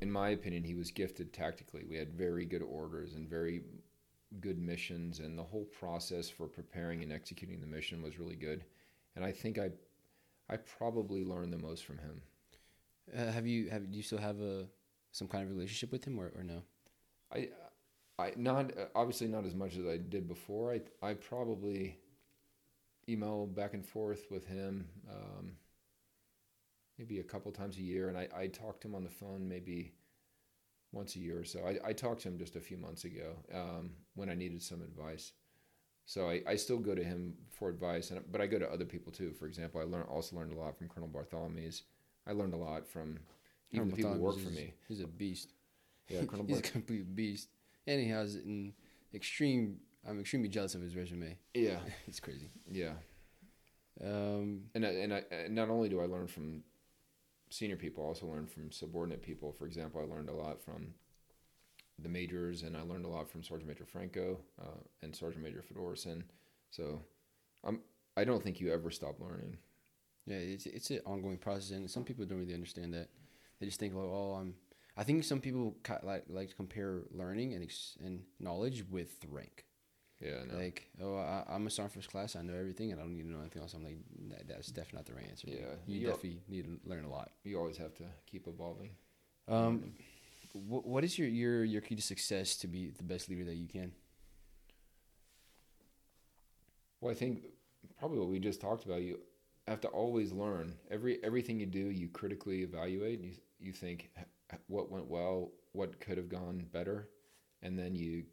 [0.00, 1.84] in my opinion, he was gifted tactically.
[1.88, 3.62] We had very good orders and very
[4.40, 8.64] good missions, and the whole process for preparing and executing the mission was really good.
[9.16, 9.70] And I think I,
[10.48, 12.22] I probably learned the most from him.
[13.16, 14.66] Uh, have you have do you still have a
[15.12, 16.62] some kind of relationship with him or, or no?
[17.32, 17.48] I,
[18.18, 20.72] I not obviously not as much as I did before.
[20.72, 21.98] I I probably
[23.08, 24.86] email back and forth with him.
[25.10, 25.52] Um,
[26.98, 29.48] maybe a couple times a year, and I, I talked to him on the phone
[29.48, 29.92] maybe
[30.94, 31.60] once a year or so.
[31.66, 34.82] I, I talked to him just a few months ago um, when I needed some
[34.82, 35.32] advice.
[36.06, 38.84] So I, I still go to him for advice, and but I go to other
[38.84, 39.32] people too.
[39.32, 41.82] For example, I learned also learned a lot from Colonel Bartholomew's.
[42.26, 43.18] I learned a lot from
[43.72, 44.74] even the people who work for me.
[44.86, 45.52] He's a beast.
[46.08, 47.48] Yeah, Colonel he's a complete beast,
[47.86, 48.74] and he has an
[49.14, 49.78] extreme.
[50.06, 51.38] I'm extremely jealous of his resume.
[51.54, 52.50] Yeah, it's crazy.
[52.70, 52.92] Yeah.
[54.02, 56.64] Um, and I, and I, not only do I learn from
[57.54, 59.52] senior people, I also learned from subordinate people.
[59.52, 60.94] For example, I learned a lot from
[62.02, 65.62] the majors, and I learned a lot from Sergeant Major Franco uh, and Sergeant Major
[65.62, 66.22] Fedorson.
[66.70, 67.00] So,
[67.62, 67.80] I'm
[68.16, 69.58] I don't think you ever stop learning.
[70.26, 73.08] Yeah, it's it's an ongoing process, and some people don't really understand that.
[73.60, 74.54] They just think, like, oh, I'm.
[74.96, 79.64] I think some people like like to compare learning and ex- and knowledge with rank.
[80.24, 80.58] Yeah, no.
[80.58, 82.34] Like, oh, I, am a sergeant first class.
[82.34, 83.74] I know everything, and I don't need to know anything else.
[83.74, 83.98] I'm like,
[84.30, 85.48] that, that's definitely not the right answer.
[85.50, 87.32] Yeah, you definitely need to learn a lot.
[87.44, 88.90] You always have to keep evolving.
[89.48, 89.92] Um,
[90.54, 93.56] what what is your your your key to success to be the best leader that
[93.56, 93.92] you can?
[97.00, 97.44] Well, I think
[97.98, 99.02] probably what we just talked about.
[99.02, 99.18] You
[99.68, 100.74] have to always learn.
[100.90, 103.20] Every everything you do, you critically evaluate.
[103.20, 104.10] You you think
[104.68, 107.10] what went well, what could have gone better,
[107.62, 108.24] and then you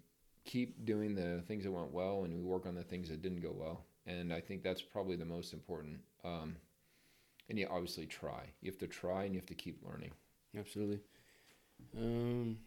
[0.44, 3.42] keep doing the things that went well and we work on the things that didn't
[3.42, 3.86] go well.
[4.06, 6.00] And I think that's probably the most important.
[6.24, 6.56] Um,
[7.50, 8.46] and you obviously try.
[8.62, 10.12] You have to try and you have to keep learning.
[10.58, 11.00] Absolutely.
[11.98, 12.58] Um,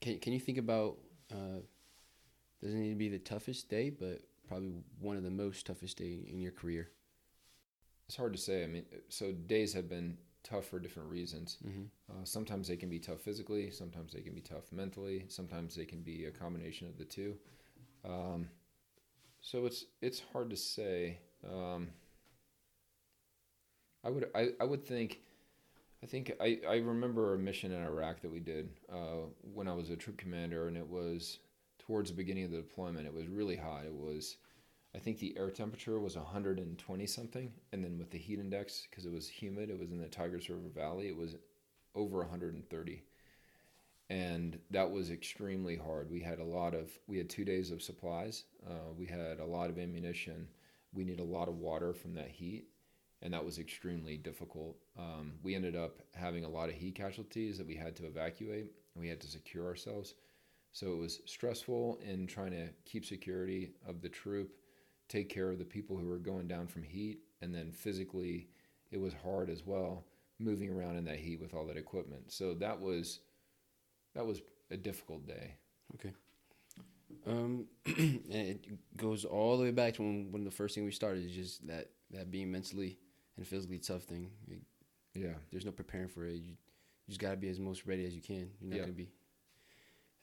[0.00, 0.98] can can you think about?
[1.30, 1.60] Uh,
[2.62, 6.20] doesn't need to be the toughest day, but probably one of the most toughest day
[6.28, 6.90] in your career.
[8.06, 8.62] It's hard to say.
[8.62, 11.58] I mean, so days have been tough for different reasons.
[11.66, 11.82] Mm-hmm.
[12.10, 15.84] Uh, sometimes they can be tough physically, sometimes they can be tough mentally, sometimes they
[15.84, 17.36] can be a combination of the two.
[18.04, 18.48] Um,
[19.40, 21.18] so it's it's hard to say.
[21.44, 21.88] Um,
[24.04, 25.20] I would I, I would think
[26.02, 29.72] I think I, I remember a mission in Iraq that we did uh, when I
[29.72, 31.38] was a troop commander, and it was
[31.78, 33.06] towards the beginning of the deployment.
[33.06, 33.84] It was really hot.
[33.84, 34.36] It was
[34.94, 39.06] I think the air temperature was 120 something, and then with the heat index, because
[39.06, 41.34] it was humid, it was in the Tigris River Valley, it was
[41.94, 43.02] over 130.
[44.10, 46.10] And that was extremely hard.
[46.10, 49.46] We had a lot of, we had two days of supplies, uh, we had a
[49.46, 50.46] lot of ammunition,
[50.92, 52.66] we need a lot of water from that heat,
[53.22, 54.76] and that was extremely difficult.
[54.98, 58.72] Um, we ended up having a lot of heat casualties that we had to evacuate,
[58.94, 60.14] and we had to secure ourselves.
[60.72, 64.50] So it was stressful in trying to keep security of the troop
[65.12, 68.48] take care of the people who were going down from heat, and then physically,
[68.90, 70.04] it was hard as well
[70.38, 72.32] moving around in that heat with all that equipment.
[72.32, 73.20] So that was
[74.14, 74.40] that was
[74.70, 75.54] a difficult day.
[75.94, 76.12] Okay.
[77.26, 80.90] Um, and it goes all the way back to when, when the first thing we
[80.90, 82.98] started is just that that being mentally
[83.36, 84.30] and physically tough thing.
[84.48, 84.62] It,
[85.14, 85.34] yeah.
[85.50, 86.32] There's no preparing for it.
[86.32, 86.56] You, you
[87.08, 88.50] just gotta be as most ready as you can.
[88.60, 88.82] You're not yeah.
[88.82, 89.10] gonna be.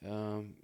[0.06, 0.54] Um,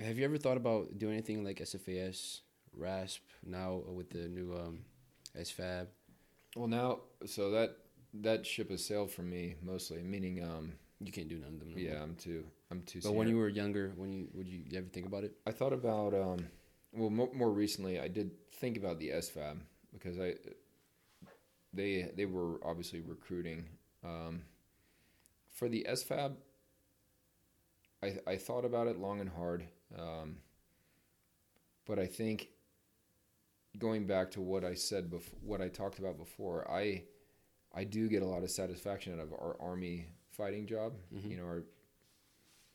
[0.00, 2.40] have you ever thought about doing anything like SFAS
[2.76, 4.80] RASP now with the new um,
[5.38, 5.86] SFAB?
[6.56, 7.76] Well, now so that
[8.14, 11.70] that ship has sailed for me mostly, meaning um, you can't do none of them.
[11.70, 12.44] No yeah, I'm too.
[12.70, 13.00] I'm too.
[13.00, 13.18] But senior.
[13.18, 15.32] when you were younger, when you would you, you ever think about it?
[15.46, 16.46] I thought about um,
[16.92, 19.58] well, more, more recently, I did think about the SFAB
[19.92, 20.34] because I
[21.72, 23.64] they they were obviously recruiting
[24.04, 24.42] um,
[25.50, 26.34] for the SFAB.
[28.02, 29.66] I I thought about it long and hard,
[29.98, 30.36] um,
[31.86, 32.48] but I think
[33.78, 37.04] going back to what I said before, what I talked about before, I
[37.74, 40.94] I do get a lot of satisfaction out of our army fighting job.
[41.12, 41.30] Mm-hmm.
[41.30, 41.64] You know, our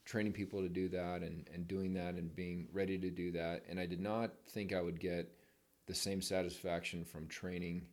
[0.10, 3.64] training people to do that and, and doing that and being ready to do that.
[3.70, 5.32] And I did not think I would get
[5.86, 7.86] the same satisfaction from training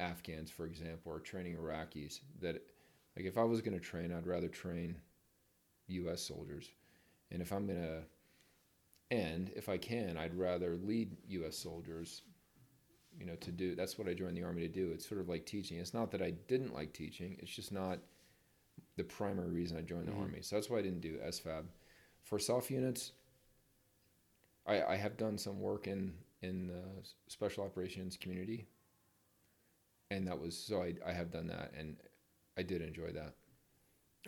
[0.00, 2.20] Afghans, for example, or training Iraqis.
[2.40, 2.62] That,
[3.16, 4.96] like, if I was going to train, I'd rather train
[5.88, 6.22] U.S.
[6.22, 6.68] soldiers.
[7.30, 8.02] And if I'm going to,
[9.10, 11.56] and if I can, I'd rather lead U.S.
[11.56, 12.22] soldiers
[13.18, 14.90] you know to do that's what i joined the army to do.
[14.92, 15.78] It's sort of like teaching.
[15.78, 17.36] It's not that i didn't like teaching.
[17.38, 17.98] It's just not
[18.96, 20.22] the primary reason i joined the mm-hmm.
[20.22, 20.38] army.
[20.42, 21.64] So that's why i didn't do sfab
[22.22, 23.12] for SOF units
[24.66, 26.82] i i have done some work in in the
[27.28, 28.66] special operations community.
[30.10, 31.96] And that was so i i have done that and
[32.56, 33.34] i did enjoy that.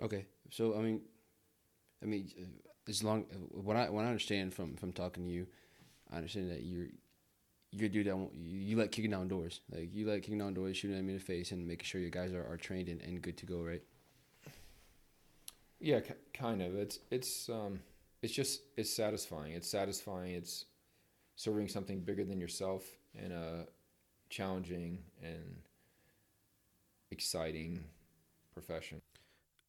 [0.03, 0.27] Okay.
[0.51, 1.01] So i mean
[2.03, 2.31] i mean
[2.89, 5.47] as long what i what i understand from from talking to you
[6.13, 6.89] i understand that you're
[7.73, 9.61] you're a dude that you like kicking down doors.
[9.75, 12.11] Like you like kicking down doors, shooting them in the face, and making sure your
[12.11, 13.83] guys are, are trained and, and good to go, right?
[15.81, 16.77] Yeah, c- kind of.
[16.77, 17.81] It's it's um
[18.21, 19.53] it's just it's satisfying.
[19.53, 20.35] It's satisfying.
[20.35, 20.67] It's
[21.35, 23.65] serving something bigger than yourself in a
[24.29, 25.57] challenging and
[27.11, 27.83] exciting
[28.53, 29.01] profession.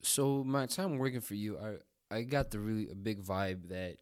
[0.02, 1.76] So my time working for you, I
[2.14, 3.98] I got the really a big vibe that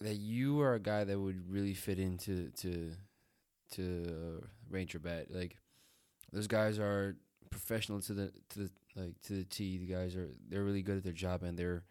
[0.00, 2.92] that you are a guy that would really fit into to
[3.72, 5.26] to uh, Ranger Bat.
[5.30, 5.56] Like
[6.32, 7.16] those guys are
[7.50, 9.78] professional to the to the like to the T.
[9.78, 11.84] The guys are they're really good at their job and they're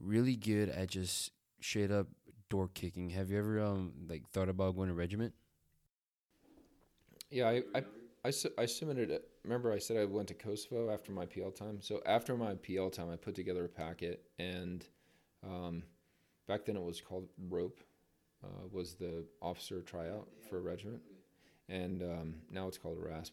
[0.00, 1.30] really good at just
[1.60, 2.06] straight up
[2.48, 3.10] door kicking.
[3.10, 5.34] Have you ever um like thought about going to regiment?
[7.30, 7.84] Yeah, I I
[8.24, 9.20] I, I submitted.
[9.44, 11.80] Remember, I said I went to Kosovo after my PL time.
[11.80, 14.86] So after my PL time, I put together a packet and.
[15.46, 15.82] Um,
[16.46, 17.80] back then it was called rope
[18.42, 21.00] uh, was the officer tryout for a regiment
[21.68, 23.32] and um, now it's called rasp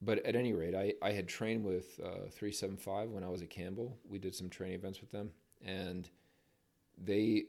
[0.00, 3.50] but at any rate i, I had trained with uh, 375 when i was at
[3.50, 5.30] campbell we did some training events with them
[5.64, 6.08] and
[7.02, 7.44] they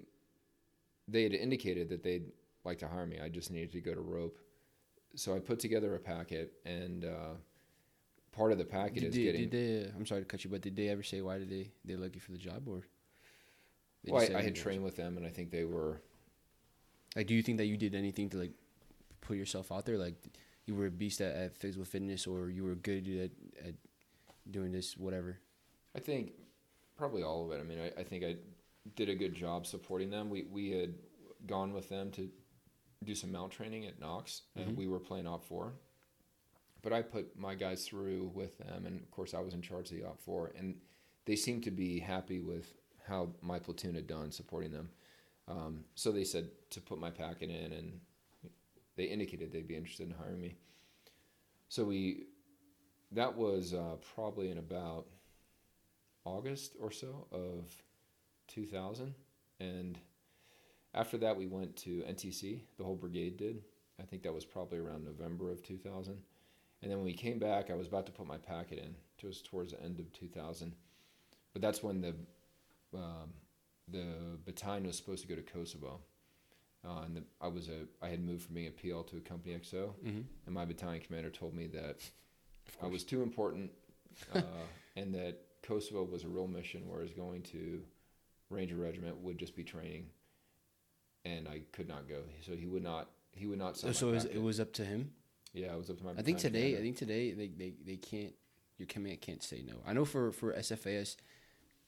[1.07, 2.31] they had indicated that they'd
[2.63, 4.39] like to hire me i just needed to go to rope
[5.15, 7.33] so i put together a packet and uh,
[8.31, 9.51] part of the packet did is they, getting did
[9.85, 11.95] they i'm sorry to cut you but did they ever say why did they they
[11.95, 12.83] look you for the job or
[14.05, 16.01] well, I, I had trained with them, and I think they were.
[17.15, 18.51] Like, do you think that you did anything to like
[19.21, 19.97] put yourself out there?
[19.97, 20.15] Like,
[20.65, 23.75] you were a beast at, at physical fitness, or you were good at, at
[24.49, 25.39] doing this, whatever.
[25.95, 26.31] I think
[26.97, 27.61] probably all of it.
[27.61, 28.35] I mean, I, I think I
[28.95, 30.29] did a good job supporting them.
[30.29, 30.95] We we had
[31.47, 32.29] gone with them to
[33.05, 34.75] do some MOUT training at Knox, and mm-hmm.
[34.75, 35.71] we were playing OPFOR.
[36.81, 39.91] But I put my guys through with them, and of course, I was in charge
[39.91, 40.57] of the OPFOR.
[40.57, 40.75] and
[41.25, 42.73] they seemed to be happy with
[43.07, 44.89] how my platoon had done supporting them.
[45.47, 47.99] Um, so they said to put my packet in, and
[48.95, 50.55] they indicated they'd be interested in hiring me.
[51.69, 52.25] So we,
[53.11, 55.07] that was uh, probably in about
[56.25, 57.71] August or so of
[58.47, 59.13] 2000,
[59.59, 59.97] and
[60.93, 62.61] after that we went to NTC.
[62.77, 63.61] The whole brigade did.
[63.99, 66.17] I think that was probably around November of 2000.
[66.81, 68.95] And then when we came back, I was about to put my packet in.
[69.21, 70.75] It was towards the end of 2000.
[71.53, 72.13] But that's when the
[72.93, 73.33] um,
[73.87, 74.05] the
[74.45, 76.01] battalion was supposed to go to Kosovo.
[76.85, 79.21] Uh, and the, I was a I had moved from being a PL to a
[79.21, 80.21] company XO, mm-hmm.
[80.45, 82.01] and my battalion commander told me that
[82.81, 83.71] I was too important,
[84.35, 84.41] uh,
[84.97, 87.81] and that Kosovo was a real mission, whereas going to
[88.49, 90.07] Ranger Regiment would just be training,
[91.25, 92.21] and I could not go.
[92.45, 93.77] So he would not he would not.
[93.77, 95.11] so it was, it was up to him.
[95.53, 96.11] Yeah, it was up to my.
[96.11, 96.71] I think today.
[96.71, 96.77] Commander.
[96.77, 98.33] I think today they, they, they can't.
[98.77, 99.75] Your command can't say no.
[99.85, 101.15] I know for for SFAS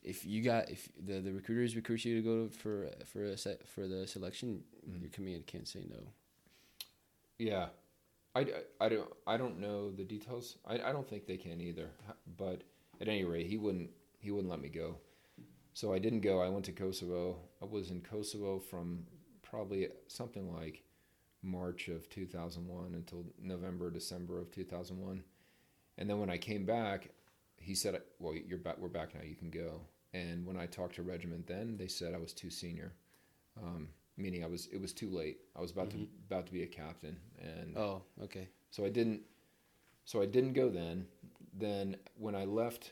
[0.05, 3.67] if you got if the the recruiters recruit you to go for for a set
[3.67, 5.01] for the selection, mm-hmm.
[5.01, 5.97] your command can't say no.
[7.39, 7.67] Yeah,
[8.35, 8.45] I, I,
[8.85, 10.57] I don't I don't know the details.
[10.65, 11.89] I, I don't think they can either.
[12.37, 12.61] But
[13.01, 14.97] at any rate, he wouldn't he wouldn't let me go.
[15.73, 16.39] So I didn't go.
[16.39, 17.37] I went to Kosovo.
[17.61, 19.05] I was in Kosovo from
[19.55, 20.83] probably something like
[21.41, 25.23] March of 2001 until November December of 2001.
[25.97, 27.09] And then when I came back,
[27.57, 28.77] he said, "Well, you're back.
[28.77, 29.21] We're back now.
[29.23, 29.79] You can go."
[30.13, 32.91] And when I talked to regiment, then they said I was too senior,
[33.61, 33.87] um,
[34.17, 35.39] meaning I was it was too late.
[35.55, 36.03] I was about mm-hmm.
[36.03, 38.49] to about to be a captain, and oh, okay.
[38.71, 39.21] So I didn't.
[40.03, 41.07] So I didn't go then.
[41.53, 42.91] Then when I left,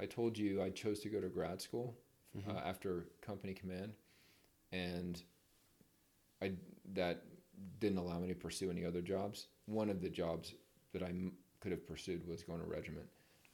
[0.00, 1.94] I told you I chose to go to grad school
[2.34, 2.50] mm-hmm.
[2.50, 3.92] uh, after company command,
[4.72, 5.22] and
[6.42, 6.52] I
[6.94, 7.24] that
[7.78, 9.48] didn't allow me to pursue any other jobs.
[9.66, 10.54] One of the jobs
[10.92, 13.06] that I m- could have pursued was going to regiment,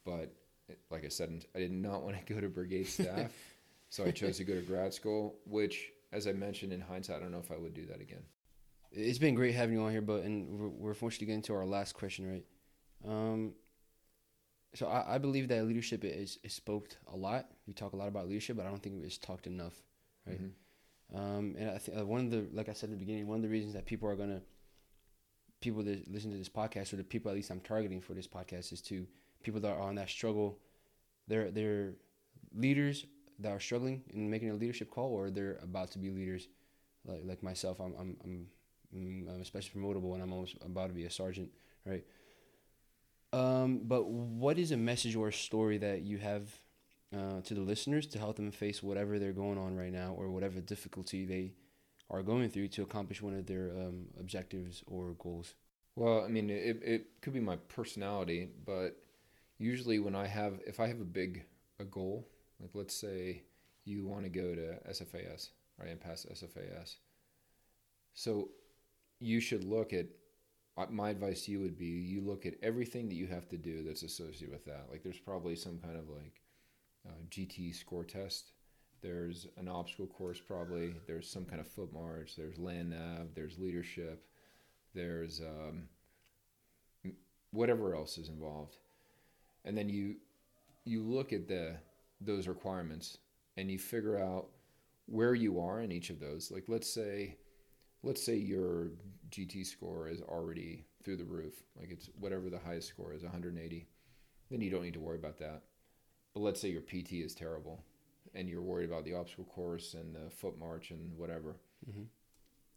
[0.04, 0.32] but
[0.90, 3.32] like I said, I did not want to go to brigade staff,
[3.88, 5.36] so I chose to go to grad school.
[5.44, 8.22] Which, as I mentioned in hindsight, I don't know if I would do that again.
[8.92, 11.54] It's been great having you on here, but and we're, we're fortunate to get into
[11.54, 12.44] our last question, right?
[13.06, 13.52] Um,
[14.74, 17.48] so I, I believe that leadership is is spoke a lot.
[17.66, 19.74] We talk a lot about leadership, but I don't think it's talked enough,
[20.26, 20.36] right?
[20.36, 20.48] Mm-hmm.
[21.14, 23.36] Um, and I think uh, one of the like I said in the beginning, one
[23.36, 24.42] of the reasons that people are gonna
[25.60, 28.26] people that listen to this podcast or the people at least I'm targeting for this
[28.26, 29.06] podcast is to
[29.42, 30.58] people that are on that struggle.
[31.28, 31.94] They're they're
[32.54, 33.06] leaders
[33.38, 36.48] that are struggling in making a leadership call, or they're about to be leaders,
[37.04, 37.80] like like myself.
[37.80, 38.16] I'm I'm
[38.94, 41.50] I'm, I'm especially promotable, and I'm almost about to be a sergeant,
[41.84, 42.04] right?
[43.32, 46.48] Um, but what is a message or a story that you have
[47.14, 50.30] uh, to the listeners to help them face whatever they're going on right now, or
[50.30, 51.52] whatever difficulty they
[52.10, 55.54] are going through to accomplish one of their um, objectives or goals?
[55.94, 58.96] Well, I mean, it, it could be my personality, but
[59.58, 61.44] usually when I have, if I have a big
[61.78, 62.28] a goal,
[62.60, 63.42] like let's say
[63.84, 66.96] you want to go to SFAS, right, and pass SFAS.
[68.14, 68.48] So
[69.20, 70.06] you should look at
[70.76, 73.56] uh, my advice to you would be you look at everything that you have to
[73.56, 74.86] do that's associated with that.
[74.90, 76.42] Like there's probably some kind of like
[77.06, 78.52] uh, GT score test.
[79.02, 80.94] There's an obstacle course probably.
[81.06, 82.34] There's some kind of foot march.
[82.36, 83.28] There's land nav.
[83.34, 84.24] There's leadership.
[84.94, 85.88] There's um,
[87.52, 88.76] whatever else is involved,
[89.64, 90.16] and then you
[90.84, 91.76] you look at the
[92.20, 93.18] those requirements
[93.56, 94.48] and you figure out
[95.06, 96.50] where you are in each of those.
[96.50, 97.36] Like let's say
[98.02, 98.92] let's say your
[99.30, 103.86] GT score is already through the roof, like it's whatever the highest score is, 180.
[104.50, 105.62] Then you don't need to worry about that.
[106.36, 107.82] But let's say your PT is terrible
[108.34, 111.56] and you're worried about the obstacle course and the foot march and whatever.
[111.90, 112.02] Mm-hmm.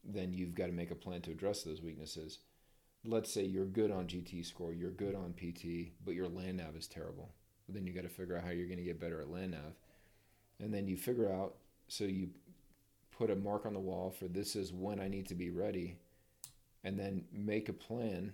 [0.06, 2.40] Then you've got to make a plan to address those weaknesses.
[3.04, 6.78] Let's say you're good on GT score, you're good on PT, but your land nav
[6.78, 7.34] is terrible.
[7.68, 9.76] then you got to figure out how you're going to get better at land nav.
[10.62, 11.56] And then you figure out,
[11.90, 12.30] so you
[13.12, 15.98] put a mark on the wall for this is when I need to be ready,
[16.86, 18.32] and then make a plan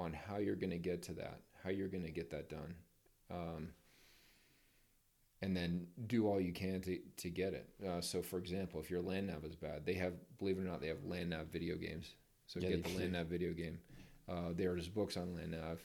[0.00, 2.74] on how you're going to get to that, how you're going to get that done.
[3.30, 3.68] Um,
[5.42, 7.68] and then do all you can to, to get it.
[7.86, 10.64] Uh, so, for example, if your land nav is bad, they have, believe it or
[10.64, 12.14] not, they have land nav video games.
[12.46, 13.78] So yeah, get the land nav video game.
[14.28, 15.80] Uh, there's books on land nav.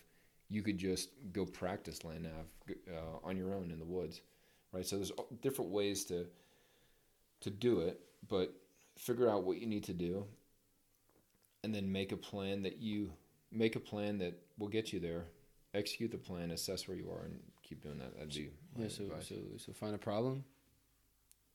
[0.49, 4.21] You could just go practice land nav uh, on your own in the woods,
[4.71, 4.85] right?
[4.85, 6.27] So there's different ways to
[7.41, 8.53] to do it but
[8.97, 10.25] figure out what you need to do
[11.63, 13.11] and then make a plan that you
[13.51, 15.25] make a plan that will get you there
[15.73, 18.15] execute the plan assess where you are and keep doing that.
[18.15, 20.43] That'd be yeah so, so so find a problem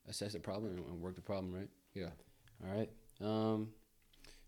[0.08, 1.68] assess the problem and work the problem right?
[1.94, 2.10] Yeah.
[2.64, 2.90] All right.
[3.20, 3.68] Um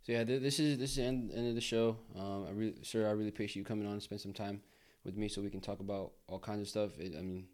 [0.02, 1.96] so yeah this is this is the end, end of the show.
[2.18, 4.60] Um i really sir i really appreciate you coming on and spend some time
[5.04, 6.98] with me so we can talk about all kinds of stuff.
[6.98, 7.46] It, i mean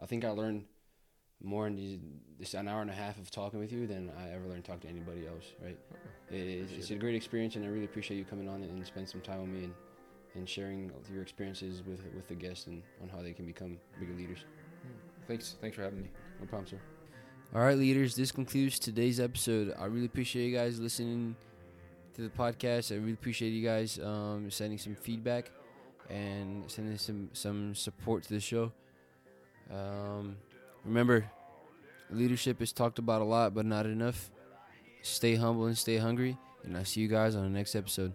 [0.00, 0.64] i think i learned
[1.42, 1.98] more in these,
[2.38, 4.70] this an hour and a half of talking with you than I ever learned to
[4.70, 5.44] talk to anybody else.
[5.62, 5.78] Right?
[6.30, 9.20] It, it's, a great experience, and I really appreciate you coming on and spend some
[9.20, 9.74] time with me and,
[10.36, 14.14] and sharing your experiences with with the guests and on how they can become bigger
[14.14, 14.44] leaders.
[15.26, 15.56] Thanks.
[15.60, 16.08] Thanks for having me.
[16.40, 16.78] No problem, sir.
[17.54, 18.14] All right, leaders.
[18.14, 19.74] This concludes today's episode.
[19.78, 21.36] I really appreciate you guys listening
[22.14, 22.92] to the podcast.
[22.92, 25.50] I really appreciate you guys um, sending some feedback
[26.10, 28.72] and sending some some support to the show.
[29.72, 30.36] Um,
[30.84, 31.28] Remember,
[32.10, 34.30] leadership is talked about a lot, but not enough.
[35.02, 36.38] Stay humble and stay hungry.
[36.62, 38.12] And I'll see you guys on the next episode.